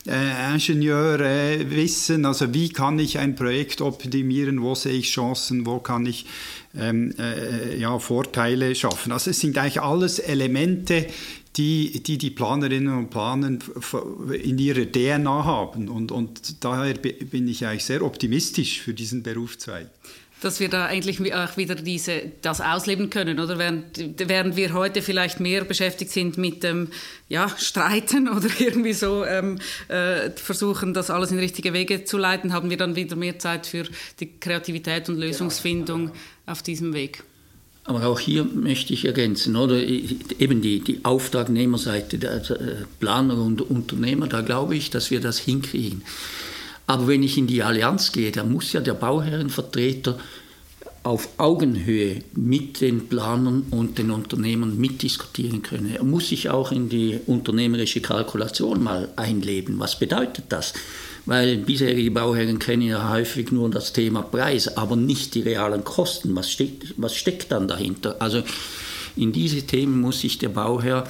[0.07, 6.07] äh, Ingenieurwissen, also wie kann ich ein Projekt optimieren, wo sehe ich Chancen, wo kann
[6.07, 6.27] ich
[6.79, 9.13] ähm, äh, ja, Vorteile schaffen.
[9.13, 11.07] Also es sind eigentlich alles Elemente,
[11.61, 13.59] die, die die Planerinnen und Planer
[14.33, 15.91] in ihrer DNA haben.
[15.91, 19.91] Und, und daher bin ich eigentlich sehr optimistisch für diesen Berufszweig
[20.43, 23.59] dass wir da eigentlich auch wieder diese, das ausleben können, oder?
[23.59, 26.89] Während, während wir heute vielleicht mehr beschäftigt sind mit dem
[27.29, 32.55] ja, Streiten oder irgendwie so ähm, äh, versuchen, das alles in richtige Wege zu leiten,
[32.55, 33.85] haben wir dann wieder mehr Zeit für
[34.19, 36.53] die Kreativität und Lösungsfindung genau, genau.
[36.53, 37.23] auf diesem Weg.
[37.91, 43.63] Aber auch hier möchte ich ergänzen, oder eben die, die Auftragnehmerseite, der äh, Planer und
[43.63, 46.03] Unternehmer, da glaube ich, dass wir das hinkriegen.
[46.87, 50.21] Aber wenn ich in die Allianz gehe, da muss ja der Bauherrenvertreter
[51.03, 55.93] auf Augenhöhe mit den Planern und den Unternehmern mitdiskutieren können.
[55.93, 59.81] Er muss sich auch in die unternehmerische Kalkulation mal einleben.
[59.81, 60.75] Was bedeutet das?
[61.27, 66.35] Weil bisherige Bauherren kennen ja häufig nur das Thema Preis, aber nicht die realen Kosten.
[66.35, 68.17] Was steckt, was steckt dann dahinter?
[68.21, 68.43] Also
[69.17, 71.05] in diese Themen muss sich der Bauherr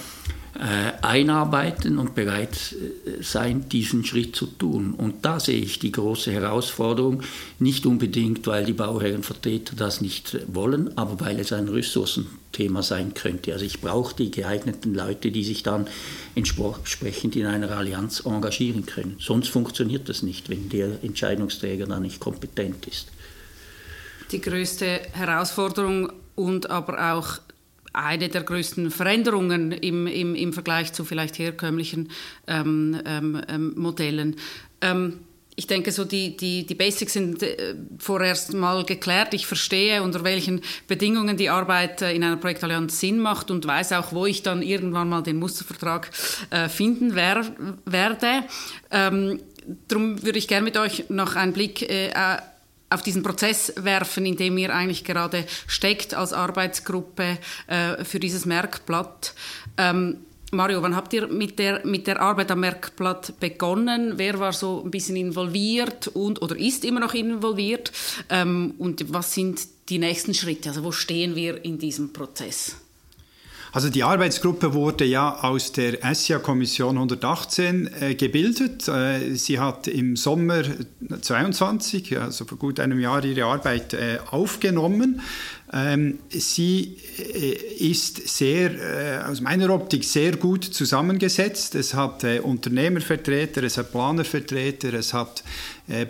[0.62, 4.92] einarbeiten und bereit äh, sein, diesen Schritt zu tun.
[4.92, 7.22] Und da sehe ich die große Herausforderung,
[7.58, 13.54] nicht unbedingt, weil die Bauherrenvertreter das nicht wollen, aber weil es ein Ressourcenthema sein könnte.
[13.54, 15.86] Also ich brauche die geeigneten Leute, die sich dann
[16.34, 19.16] entsprechend in einer Allianz engagieren können.
[19.18, 23.08] Sonst funktioniert das nicht, wenn der Entscheidungsträger dann nicht kompetent ist.
[24.30, 27.40] Die größte Herausforderung und aber auch
[27.92, 32.10] eine der größten Veränderungen im, im, im Vergleich zu vielleicht herkömmlichen
[32.46, 34.36] ähm, ähm, ähm, Modellen.
[34.80, 35.20] Ähm,
[35.56, 39.34] ich denke, so die, die, die Basics sind äh, vorerst mal geklärt.
[39.34, 43.92] Ich verstehe, unter welchen Bedingungen die Arbeit äh, in einer Projektallianz Sinn macht und weiß
[43.92, 46.10] auch, wo ich dann irgendwann mal den Mustervertrag
[46.48, 47.44] äh, finden wer
[47.84, 48.44] werde.
[48.90, 49.40] Ähm,
[49.88, 52.10] darum würde ich gerne mit euch noch einen Blick äh,
[52.90, 58.46] auf diesen Prozess werfen, in dem ihr eigentlich gerade steckt als Arbeitsgruppe äh, für dieses
[58.46, 59.34] Merkblatt.
[59.78, 60.18] Ähm,
[60.52, 64.14] Mario, wann habt ihr mit der, mit der Arbeit am Merkblatt begonnen?
[64.16, 67.92] Wer war so ein bisschen involviert und oder ist immer noch involviert?
[68.28, 70.70] Ähm, und was sind die nächsten Schritte?
[70.70, 72.74] Also wo stehen wir in diesem Prozess?
[73.72, 78.88] Also die Arbeitsgruppe wurde ja aus der SIA-Kommission 118 äh, gebildet.
[78.88, 80.62] Äh, sie hat im Sommer
[81.20, 85.20] 22, also vor gut einem Jahr, ihre Arbeit äh, aufgenommen.
[85.72, 91.76] Ähm, sie äh, ist sehr, äh, aus meiner Optik sehr gut zusammengesetzt.
[91.76, 95.44] Es hat äh, Unternehmervertreter, es hat Planervertreter, es hat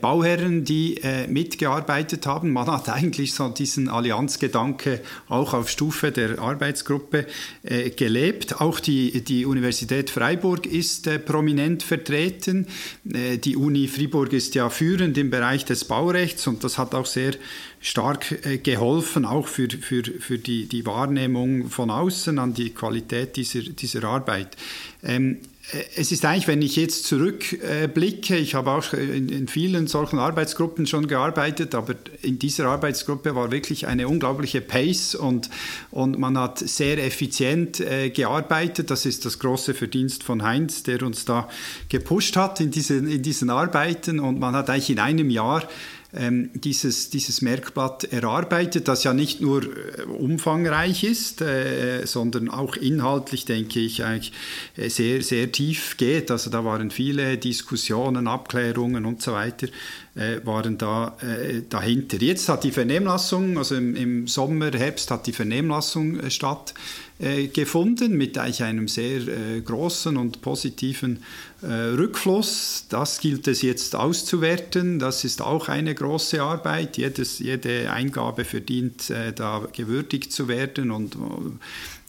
[0.00, 2.50] Bauherren, die äh, mitgearbeitet haben.
[2.50, 7.26] Man hat eigentlich so diesen Allianzgedanke auch auf Stufe der Arbeitsgruppe
[7.62, 8.60] äh, gelebt.
[8.60, 12.66] Auch die, die Universität Freiburg ist prominent vertreten.
[13.04, 17.32] die Uni Fribourg ist ja führend im Bereich des Baurechts und das hat auch sehr
[17.80, 23.36] stark äh, geholfen, auch für, für, für die, die Wahrnehmung von außen an die Qualität
[23.36, 24.56] dieser, dieser Arbeit.
[25.02, 25.49] Ähm, äh,
[25.96, 30.87] es ist eigentlich, wenn ich jetzt zurückblicke, ich habe auch in, in, vielen solchen Arbeitsgruppen
[30.87, 35.48] schon gearbeitet, aber in dieser Arbeitsgruppe war wirklich eine unglaubliche Pace und,
[35.90, 38.90] und man hat sehr effizient äh, gearbeitet.
[38.90, 41.48] Das ist das große Verdienst von Heinz, der uns da
[41.88, 45.68] gepusht hat in diesen, in diesen Arbeiten und man hat eigentlich in einem Jahr
[46.12, 52.76] ähm, dieses, dieses Merkblatt erarbeitet, das ja nicht nur äh, umfangreich ist, äh, sondern auch
[52.76, 54.32] inhaltlich, denke ich, eigentlich
[54.76, 56.30] äh, sehr, sehr tief geht.
[56.30, 59.68] Also da waren viele Diskussionen, Abklärungen und so weiter
[60.16, 62.16] äh, waren da äh, dahinter.
[62.16, 68.36] Jetzt hat die Vernehmlassung, also im, im Sommer, Herbst hat die Vernehmlassung äh, stattgefunden mit
[68.36, 69.20] eigentlich einem sehr
[69.62, 71.22] großen und positiven
[71.62, 72.86] Rückfluss.
[72.88, 74.98] Das gilt es jetzt auszuwerten.
[74.98, 76.96] Das ist auch eine große Arbeit.
[76.96, 81.18] Jedes, jede Eingabe verdient, da gewürdigt zu werden und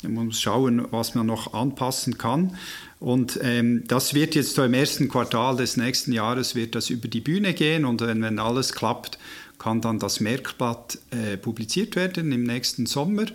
[0.03, 2.55] man muss schauen, was man noch anpassen kann.
[3.01, 7.07] Und ähm, das wird jetzt so im ersten Quartal des nächsten Jahres wird das über
[7.07, 9.17] die Bühne gehen und wenn, wenn alles klappt,
[9.57, 13.25] kann dann das Merkblatt äh, publiziert werden im nächsten Sommer.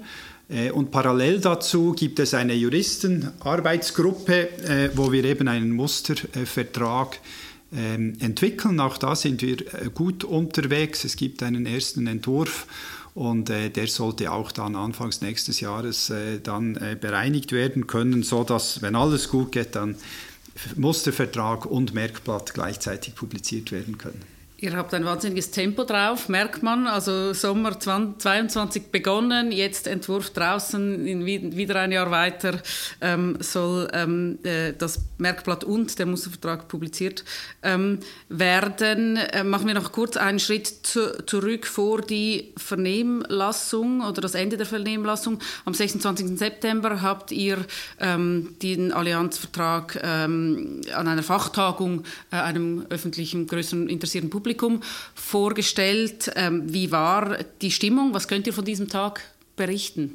[0.49, 7.19] Äh, und parallel dazu gibt es eine Juristenarbeitsgruppe, äh, wo wir eben einen Mustervertrag
[7.77, 8.79] ähm, entwickeln.
[8.79, 11.05] Auch da sind wir äh, gut unterwegs.
[11.05, 12.69] Es gibt einen ersten Entwurf
[13.17, 18.23] und äh, der sollte auch dann anfangs nächstes Jahres äh, dann äh, bereinigt werden können,
[18.23, 19.97] so dass, wenn alles gut geht, dann
[20.77, 24.36] Mustervertrag und Merkblatt gleichzeitig publiziert werden können.
[24.59, 26.87] Ihr habt ein wahnsinniges Tempo drauf, merkt man.
[26.87, 32.63] Also Sommer 2022 begonnen, jetzt Entwurf draußen, in, wieder ein Jahr weiter
[33.03, 37.23] ähm, soll ähm, äh, das Merkblatt und der Mustervertrag publiziert
[37.63, 37.99] ähm,
[38.31, 39.19] werden.
[39.19, 44.57] Äh, machen wir noch kurz einen Schritt zu, zurück vor die Vernehmlassung oder das Ende
[44.57, 45.39] der Vernehmlassung.
[45.67, 46.39] Am 26.
[46.39, 47.59] September habt ihr
[48.01, 54.81] ähm, den Allianzvertrag ähm, an einer Fachtagung äh, einem öffentlichen, größeren, interessierten Publikum Publikum
[55.17, 56.31] vorgestellt.
[56.37, 58.15] Ähm, wie war die Stimmung?
[58.15, 59.23] Was könnt ihr von diesem Tag
[59.57, 60.15] berichten?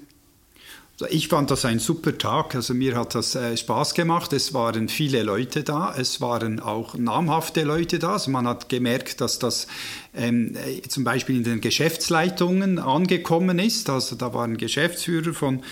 [1.10, 2.56] Ich fand das ein super Tag.
[2.56, 4.32] Also mir hat das äh, Spaß gemacht.
[4.32, 5.94] Es waren viele Leute da.
[5.98, 8.13] Es waren auch namhafte Leute da.
[8.13, 9.67] Also man hat gemerkt, dass das
[10.15, 13.89] ähm, äh, zum Beispiel in den Geschäftsleitungen angekommen ist.
[13.89, 15.63] Also da waren Geschäftsführer von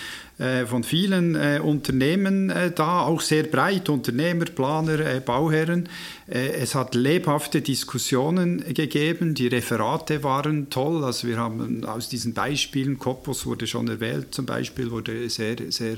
[0.66, 5.88] von vielen äh, Unternehmen äh, da, auch sehr breit, Unternehmer, Planer, äh, Bauherren.
[6.28, 12.32] Äh, es hat lebhafte Diskussionen gegeben, die Referate waren toll, also wir haben aus diesen
[12.32, 15.96] Beispielen, Kopos wurde schon erwähnt zum Beispiel, wurde sehr, sehr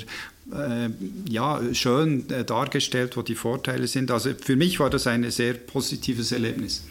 [0.53, 0.89] äh,
[1.31, 4.11] ja, schön dargestellt, wo die Vorteile sind.
[4.11, 6.83] Also für mich war das ein sehr positives Erlebnis.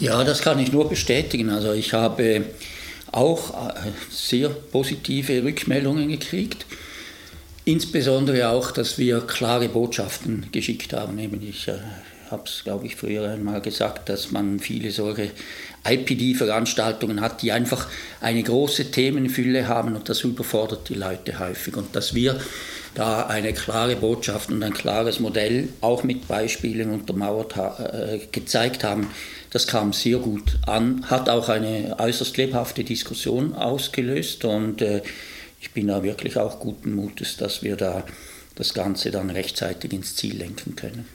[0.00, 1.50] Ja, das kann ich nur bestätigen.
[1.50, 2.46] Also ich habe
[3.14, 6.66] auch äh, sehr positive Rückmeldungen gekriegt.
[7.64, 11.18] Insbesondere auch, dass wir klare Botschaften geschickt haben.
[11.18, 11.78] ich äh,
[12.30, 15.30] habe es, glaube ich, früher einmal gesagt, dass man viele solche
[15.86, 17.88] IPD-Veranstaltungen hat, die einfach
[18.20, 21.76] eine große Themenfülle haben und das überfordert die Leute häufig.
[21.76, 22.38] Und dass wir
[22.94, 29.08] da eine klare Botschaft und ein klares Modell auch mit Beispielen untermauert äh, gezeigt haben,
[29.50, 35.02] das kam sehr gut an, hat auch eine äußerst lebhafte Diskussion ausgelöst und äh,
[35.60, 38.04] ich bin da wirklich auch guten Mutes, dass wir da
[38.56, 41.06] das Ganze dann rechtzeitig ins Ziel lenken können.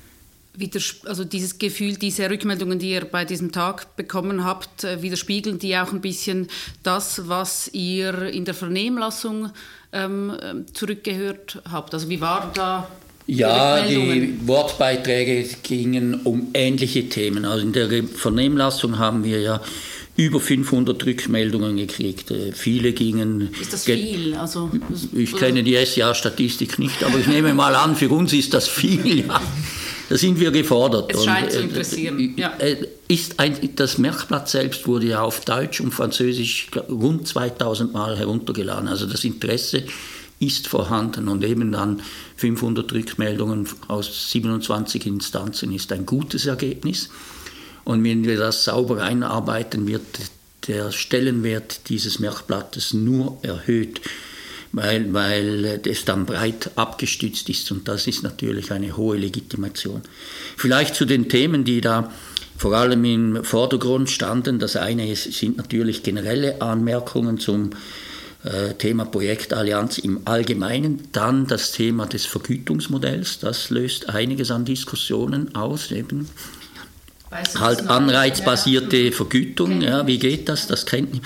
[1.05, 5.77] Also dieses Gefühl, diese Rückmeldungen, die ihr bei diesem Tag bekommen habt, äh, widerspiegeln die
[5.77, 6.47] auch ein bisschen
[6.83, 9.51] das, was ihr in der Vernehmlassung
[9.91, 11.93] ähm, zurückgehört habt.
[11.93, 12.87] Also wie war da
[13.31, 17.45] ja, die Wortbeiträge gingen um ähnliche Themen.
[17.45, 19.61] Also in der Vernehmlassung haben wir ja
[20.15, 22.31] über 500 Rückmeldungen gekriegt.
[22.31, 23.53] Äh, viele gingen.
[23.61, 24.33] Ist das viel?
[24.33, 24.71] Also,
[25.13, 29.25] ich kenne die SJA-Statistik nicht, aber ich nehme mal an, für uns ist das viel.
[29.27, 29.41] Ja.
[30.09, 31.13] Da sind wir gefordert.
[31.13, 32.33] Es scheint und, zu äh, interessieren.
[32.35, 32.53] Ja.
[32.57, 38.17] Äh, ist ein, das Merkblatt selbst wurde ja auf Deutsch und Französisch rund 2000 Mal
[38.17, 38.87] heruntergeladen.
[38.87, 39.83] Also das Interesse
[40.39, 42.01] ist vorhanden und eben dann
[42.37, 47.09] 500 Rückmeldungen aus 27 Instanzen ist ein gutes Ergebnis.
[47.83, 50.03] Und wenn wir das sauber einarbeiten, wird
[50.67, 54.01] der Stellenwert dieses Merkblattes nur erhöht,
[54.71, 60.01] weil, weil es dann breit abgestützt ist und das ist natürlich eine hohe Legitimation.
[60.57, 62.11] Vielleicht zu den Themen, die da
[62.59, 64.59] vor allem im Vordergrund standen.
[64.59, 67.69] Das eine sind natürlich generelle Anmerkungen zum
[68.43, 71.07] äh, Thema Projektallianz im Allgemeinen.
[71.13, 75.91] Dann das Thema des Vergütungsmodells, das löst einiges an Diskussionen aus.
[75.91, 76.27] Eben
[77.31, 80.67] halt anreizbasierte Vergütung, ja, wie geht das?
[80.67, 81.21] Das kennt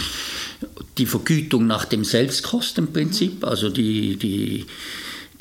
[0.98, 4.66] die Vergütung nach dem Selbstkostenprinzip, also die, die,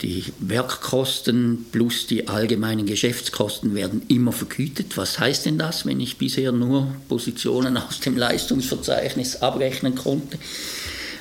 [0.01, 4.96] die Werkkosten plus die allgemeinen Geschäftskosten werden immer vergütet.
[4.96, 10.38] Was heißt denn das, wenn ich bisher nur Positionen aus dem Leistungsverzeichnis abrechnen konnte?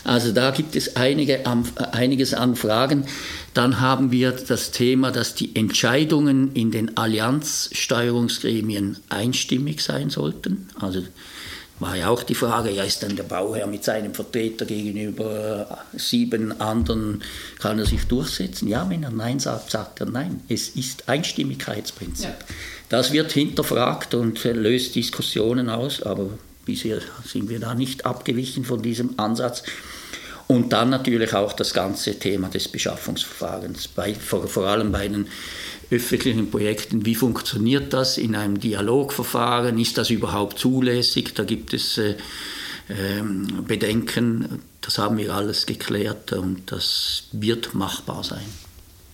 [0.04, 1.42] Also da gibt es einige,
[1.92, 3.06] einiges an Fragen.
[3.54, 10.70] Dann haben wir das Thema, dass die Entscheidungen in den Allianzsteuerungsgremien einstimmig sein sollten.
[10.80, 11.04] Also
[11.82, 16.62] war ja auch die Frage, ja, ist dann der Bauherr mit seinem Vertreter gegenüber sieben
[16.62, 17.24] anderen,
[17.58, 18.68] kann er sich durchsetzen?
[18.68, 20.42] Ja, wenn er Nein sagt, sagt er Nein.
[20.48, 22.30] Es ist Einstimmigkeitsprinzip.
[22.30, 22.56] Ja.
[22.90, 26.30] Das wird hinterfragt und löst Diskussionen aus, aber
[26.66, 29.64] bisher sind wir da nicht abgewichen von diesem Ansatz.
[30.52, 35.28] Und dann natürlich auch das ganze Thema des Beschaffungsverfahrens, bei, vor, vor allem bei den
[35.90, 37.06] öffentlichen Projekten.
[37.06, 39.80] Wie funktioniert das in einem Dialogverfahren?
[39.80, 41.34] Ist das überhaupt zulässig?
[41.36, 42.16] Da gibt es äh,
[42.90, 43.24] äh,
[43.66, 44.62] Bedenken.
[44.82, 48.44] Das haben wir alles geklärt und das wird machbar sein.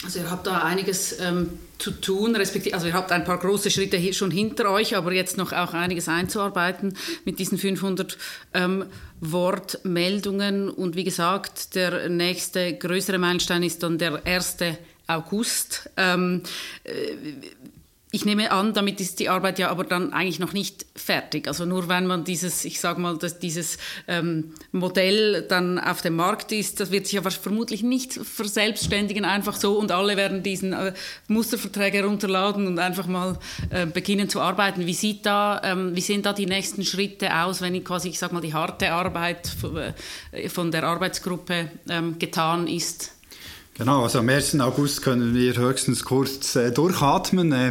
[0.08, 3.70] Also ihr habt da einiges ähm, zu tun, respektive, also ihr habt ein paar große
[3.70, 8.18] Schritte hier schon hinter euch, aber jetzt noch auch einiges einzuarbeiten mit diesen 500
[8.54, 8.86] ähm,
[9.20, 10.70] Wortmeldungen.
[10.70, 14.60] Und wie gesagt, der nächste größere Meilenstein ist dann der 1.
[15.08, 15.90] August.
[15.98, 16.44] Ähm,
[16.86, 16.92] äh,
[18.18, 21.48] ich nehme an, damit ist die Arbeit ja aber dann eigentlich noch nicht fertig.
[21.48, 23.78] Also nur wenn man dieses, ich sage mal, dass dieses
[24.08, 29.56] ähm, Modell dann auf dem Markt ist, das wird sich aber vermutlich nicht verselbstständigen einfach
[29.56, 30.94] so und alle werden diesen äh,
[31.28, 33.38] Musterverträge herunterladen und einfach mal
[33.70, 34.88] äh, beginnen zu arbeiten.
[34.88, 38.34] Wie sieht da, ähm, wie sehen da die nächsten Schritte aus, wenn quasi, ich sage
[38.34, 43.17] mal, die harte Arbeit von, äh, von der Arbeitsgruppe ähm, getan ist?
[43.78, 44.60] Genau, also am 1.
[44.60, 47.52] August können wir höchstens kurz äh, durchatmen.
[47.52, 47.68] Äh,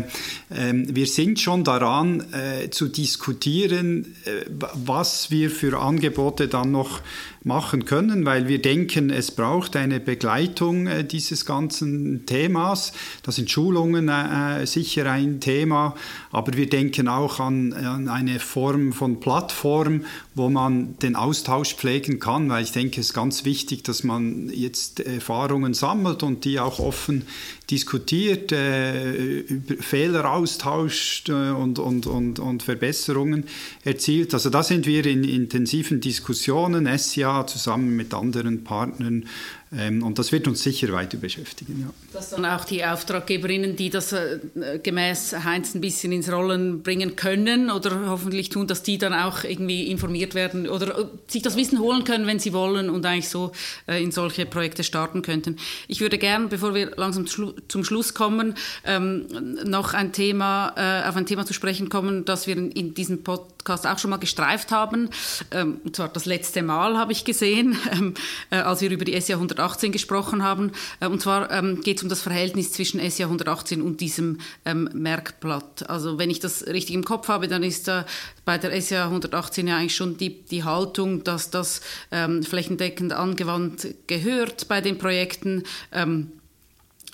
[0.51, 7.01] äh, wir sind schon daran äh, zu diskutieren, äh, was wir für Angebote dann noch
[7.47, 12.93] machen können, weil wir denken, es braucht eine Begleitung äh, dieses ganzen Themas.
[13.23, 15.95] Da sind Schulungen äh, äh, sicher ein Thema,
[16.33, 22.19] aber wir denken auch an, an, eine Form von Plattform, wo man den Austausch pflegen
[22.19, 26.59] kann, weil ich denke, es ist ganz wichtig, dass man jetzt Erfahrungen sammelt und die
[26.59, 27.27] auch offen
[27.71, 29.45] diskutiert, äh,
[29.81, 33.45] Fehler austauscht äh, und, und, und, und Verbesserungen
[33.85, 34.35] erzielt.
[34.35, 39.27] Also da sind wir in intensiven Diskussionen, SCA zusammen mit anderen Partnern
[39.71, 41.81] und das wird uns sicher weiter beschäftigen.
[41.81, 41.93] Ja.
[42.13, 44.39] Dass dann auch die Auftraggeberinnen, die das äh,
[44.81, 49.43] gemäß Heinz ein bisschen ins Rollen bringen können oder hoffentlich tun, dass die dann auch
[49.43, 53.29] irgendwie informiert werden oder äh, sich das Wissen holen können, wenn sie wollen und eigentlich
[53.29, 53.51] so
[53.89, 55.57] äh, in solche Projekte starten könnten.
[55.89, 58.55] Ich würde gern, bevor wir langsam zum Schluss kommen,
[58.85, 59.27] ähm,
[59.65, 60.69] noch ein Thema,
[61.09, 64.71] auf ein Thema zu sprechen kommen, das wir in, diesem Podcast auch schon mal gestreift
[64.71, 65.11] haben.
[65.51, 68.15] Ähm, und zwar das letzte Mal habe ich gesehen, ähm,
[68.51, 70.73] als wir über die SJ 100 118 gesprochen haben.
[71.01, 74.89] Äh, und zwar ähm, geht es um das Verhältnis zwischen SIA 118 und diesem ähm,
[74.93, 75.89] Merkblatt.
[75.89, 78.05] Also wenn ich das richtig im Kopf habe, dann ist äh,
[78.45, 81.81] bei der SIA 118 ja eigentlich schon die, die Haltung, dass das
[82.11, 85.65] ähm, flächendeckend angewandt gehört bei den Projekten.
[85.93, 86.33] Ähm,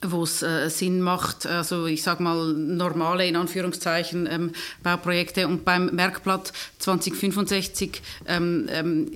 [0.04, 5.64] wo es äh, Sinn macht, also ich sage mal normale in Anführungszeichen ähm, Bauprojekte und
[5.64, 9.10] beim Merkblatt 2065 ähm, ähm,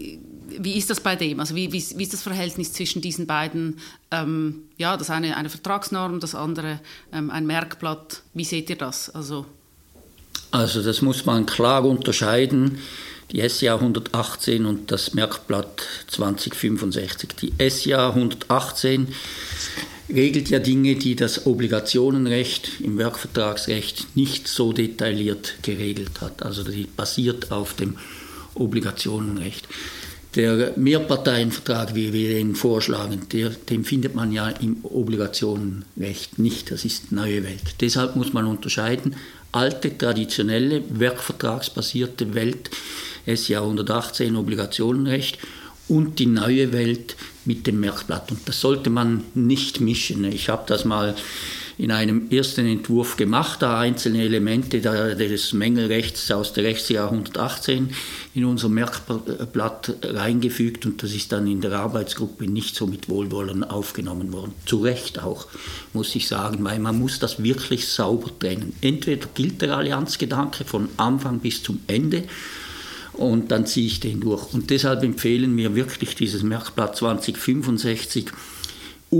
[0.59, 1.40] wie ist das bei dem?
[1.40, 3.78] Also wie, wie, wie ist das Verhältnis zwischen diesen beiden?
[4.11, 6.80] Ähm, ja, das eine eine Vertragsnorm, das andere
[7.12, 8.22] ähm, ein Merkblatt.
[8.34, 9.11] Wie seht ihr das?
[9.11, 9.46] Also,
[10.50, 12.78] also das muss man klar unterscheiden.
[13.32, 17.30] Die SJA 118 und das Merkblatt 2065.
[17.40, 19.09] Die SJA 118
[20.09, 26.42] regelt ja Dinge, die das Obligationenrecht im Werkvertragsrecht nicht so detailliert geregelt hat.
[26.42, 27.98] Also die basiert auf dem
[28.54, 29.66] Obligationenrecht.
[30.37, 36.70] Der Mehrparteienvertrag, wie wir ihn vorschlagen, der, den findet man ja im Obligationenrecht nicht.
[36.70, 37.62] Das ist neue Welt.
[37.80, 39.16] Deshalb muss man unterscheiden,
[39.53, 42.68] alte, traditionelle, werkvertragsbasierte Welt,
[43.26, 45.39] SJA 118 Obligationenrecht
[45.89, 47.16] und die neue Welt
[47.47, 48.30] mit dem Merkblatt.
[48.30, 50.24] Und das sollte man nicht mischen.
[50.24, 51.14] Ich habe das mal
[51.79, 57.91] in einem ersten Entwurf gemacht, da einzelne Elemente des Mängelrechts aus der Rechtsjahr 118
[58.35, 63.62] in unser Merkblatt reingefügt und das ist dann in der Arbeitsgruppe nicht so mit Wohlwollen
[63.62, 64.55] aufgenommen worden.
[64.64, 65.49] Zu Recht auch,
[65.93, 68.74] muss ich sagen, weil man muss das wirklich sauber trennen.
[68.81, 72.24] Entweder gilt der Allianzgedanke von Anfang bis zum Ende
[73.12, 74.53] und dann ziehe ich den durch.
[74.55, 78.31] Und deshalb empfehlen wir wirklich dieses Merkblatt 2065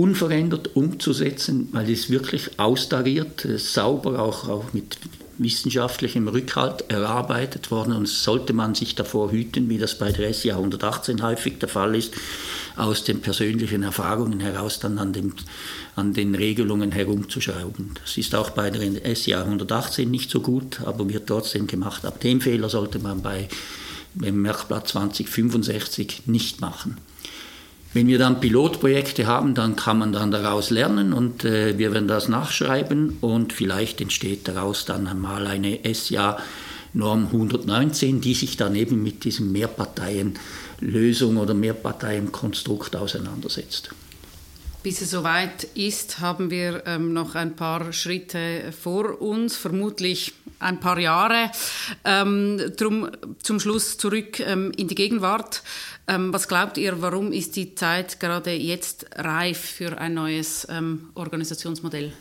[0.01, 4.99] unverändert umzusetzen, weil es wirklich austariert, äh, sauber, auch, auch mit
[5.39, 10.57] wissenschaftlichem Rückhalt erarbeitet worden und sollte man sich davor hüten, wie das bei der SIA
[10.57, 12.15] 118 häufig der Fall ist,
[12.77, 15.35] aus den persönlichen Erfahrungen heraus dann an, dem,
[15.95, 17.93] an den Regelungen herumzuschrauben.
[18.03, 22.05] Das ist auch bei der SIA 118 nicht so gut, aber wird trotzdem gemacht.
[22.05, 23.49] Aber den Fehler sollte man bei
[24.15, 26.97] dem Merkblatt 2065 nicht machen.
[27.97, 32.07] Wenn wir dann Pilotprojekte haben, dann kann man dann daraus lernen und äh, wir werden
[32.07, 36.39] das nachschreiben und vielleicht entsteht daraus dann einmal eine SJA
[36.93, 43.89] Norm 119, die sich dann eben mit diesem Mehrparteienlösung oder Mehrparteienkonstrukt auseinandersetzt.
[44.83, 50.81] Bis es soweit ist, haben wir ähm, noch ein paar Schritte vor uns, vermutlich ein
[50.81, 51.51] paar Jahre.
[52.05, 53.11] Ähm, drum
[53.43, 55.63] zum Schluss zurück ähm, in die Gegenwart.
[56.09, 61.11] Ähm, was glaubt ihr, warum ist die Zeit gerade jetzt reif für ein neues ähm,
[61.15, 62.13] Organisationsmodell?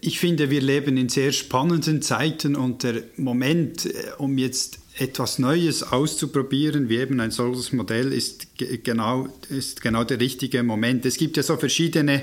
[0.00, 5.38] Ich finde, wir leben in sehr spannenden Zeiten und der Moment, äh, um jetzt etwas
[5.38, 11.04] Neues auszuprobieren, wie eben ein solches Modell, ist genau, ist genau der richtige Moment.
[11.06, 12.22] Es gibt ja so verschiedene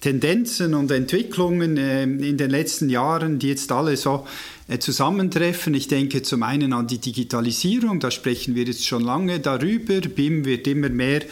[0.00, 4.26] Tendenzen und Entwicklungen äh, in den letzten Jahren, die jetzt alle so
[4.68, 5.74] äh, zusammentreffen.
[5.74, 10.00] Ich denke zum einen an die Digitalisierung, da sprechen wir jetzt schon lange darüber.
[10.00, 11.22] BIM wird immer mehr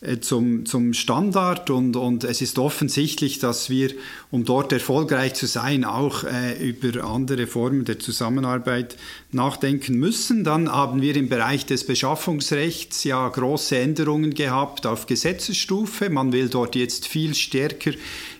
[0.00, 3.90] äh, zum, zum Standard und, und es ist offensichtlich, dass wir,
[4.30, 8.96] um dort erfolgreich zu sein, auch äh, über andere Formen der Zusammenarbeit
[9.32, 10.42] nachdenken müssen.
[10.44, 16.10] Dann haben wir im Bereich des Beschaffungsrechts ja große Änderungen gehabt auf Gesetzesstufe.
[16.10, 17.92] Man will dort jetzt viel stärker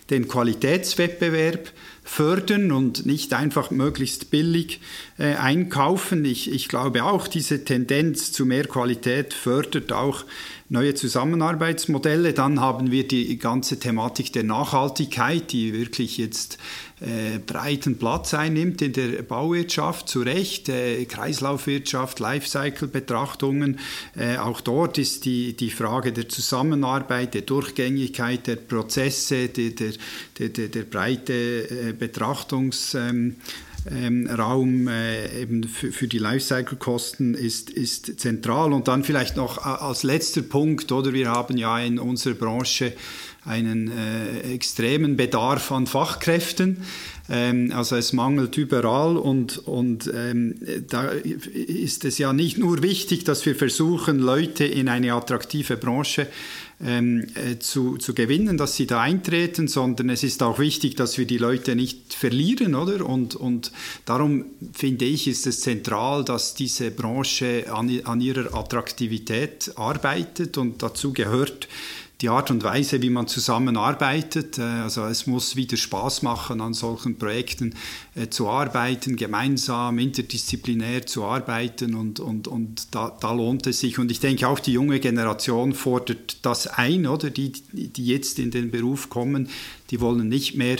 [0.09, 1.71] den Qualitätswettbewerb
[2.03, 4.81] fördern und nicht einfach möglichst billig
[5.17, 6.25] äh, einkaufen.
[6.25, 10.25] Ich, ich glaube auch, diese Tendenz zu mehr Qualität fördert auch
[10.67, 12.33] neue Zusammenarbeitsmodelle.
[12.33, 16.57] Dann haben wir die ganze Thematik der Nachhaltigkeit, die wirklich jetzt
[17.01, 20.69] äh, breiten Platz einnimmt in der Bauwirtschaft, zu Recht.
[20.69, 23.79] Äh, Kreislaufwirtschaft, Lifecycle-Betrachtungen.
[24.15, 30.49] Äh, auch dort ist die, die Frage der Zusammenarbeit, der Durchgängigkeit der Prozesse, der, der,
[30.49, 32.93] der, der breite äh, Betrachtungs...
[32.93, 33.37] Ähm,
[33.89, 38.73] ähm, Raum äh, eben für, für die Lifecycle-Kosten ist, ist zentral.
[38.73, 42.93] Und dann vielleicht noch als letzter Punkt, oder wir haben ja in unserer Branche
[43.43, 46.83] einen äh, extremen Bedarf an Fachkräften.
[47.29, 50.55] Ähm, also es mangelt überall und, und ähm,
[50.87, 56.27] da ist es ja nicht nur wichtig, dass wir versuchen, Leute in eine attraktive Branche
[56.83, 61.17] ähm, äh, zu, zu gewinnen, dass sie da eintreten, sondern es ist auch wichtig, dass
[61.17, 63.05] wir die Leute nicht verlieren, oder?
[63.05, 63.71] Und, und
[64.05, 70.81] darum finde ich, ist es zentral, dass diese Branche an, an ihrer Attraktivität arbeitet und
[70.81, 71.67] dazu gehört,
[72.21, 74.57] die Art und Weise, wie man zusammenarbeitet.
[74.57, 77.75] Äh, also es muss wieder Spaß machen, an solchen Projekten
[78.15, 83.97] äh, zu arbeiten, gemeinsam, interdisziplinär zu arbeiten und, und, und da, da lohnt es sich.
[83.99, 87.29] Und ich denke auch die junge Generation fordert das ein, oder?
[87.29, 89.49] Die, die jetzt in den Beruf kommen,
[89.89, 90.77] die wollen nicht mehr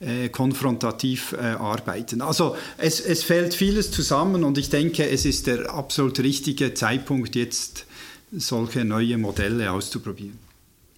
[0.00, 2.20] äh, konfrontativ äh, arbeiten.
[2.20, 7.36] Also es, es fällt vieles zusammen und ich denke, es ist der absolut richtige Zeitpunkt,
[7.36, 7.86] jetzt
[8.32, 10.41] solche neue Modelle auszuprobieren.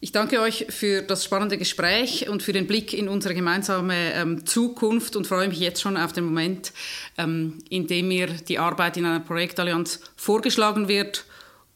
[0.05, 4.44] Ich danke euch für das spannende Gespräch und für den Blick in unsere gemeinsame ähm,
[4.44, 6.74] Zukunft und freue mich jetzt schon auf den Moment,
[7.16, 11.24] ähm, in dem mir die Arbeit in einer Projektallianz vorgeschlagen wird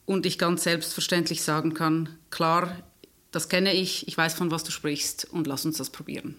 [0.05, 2.77] und ich ganz selbstverständlich sagen kann, klar,
[3.31, 6.39] das kenne ich, ich weiß von was du sprichst und lass uns das probieren.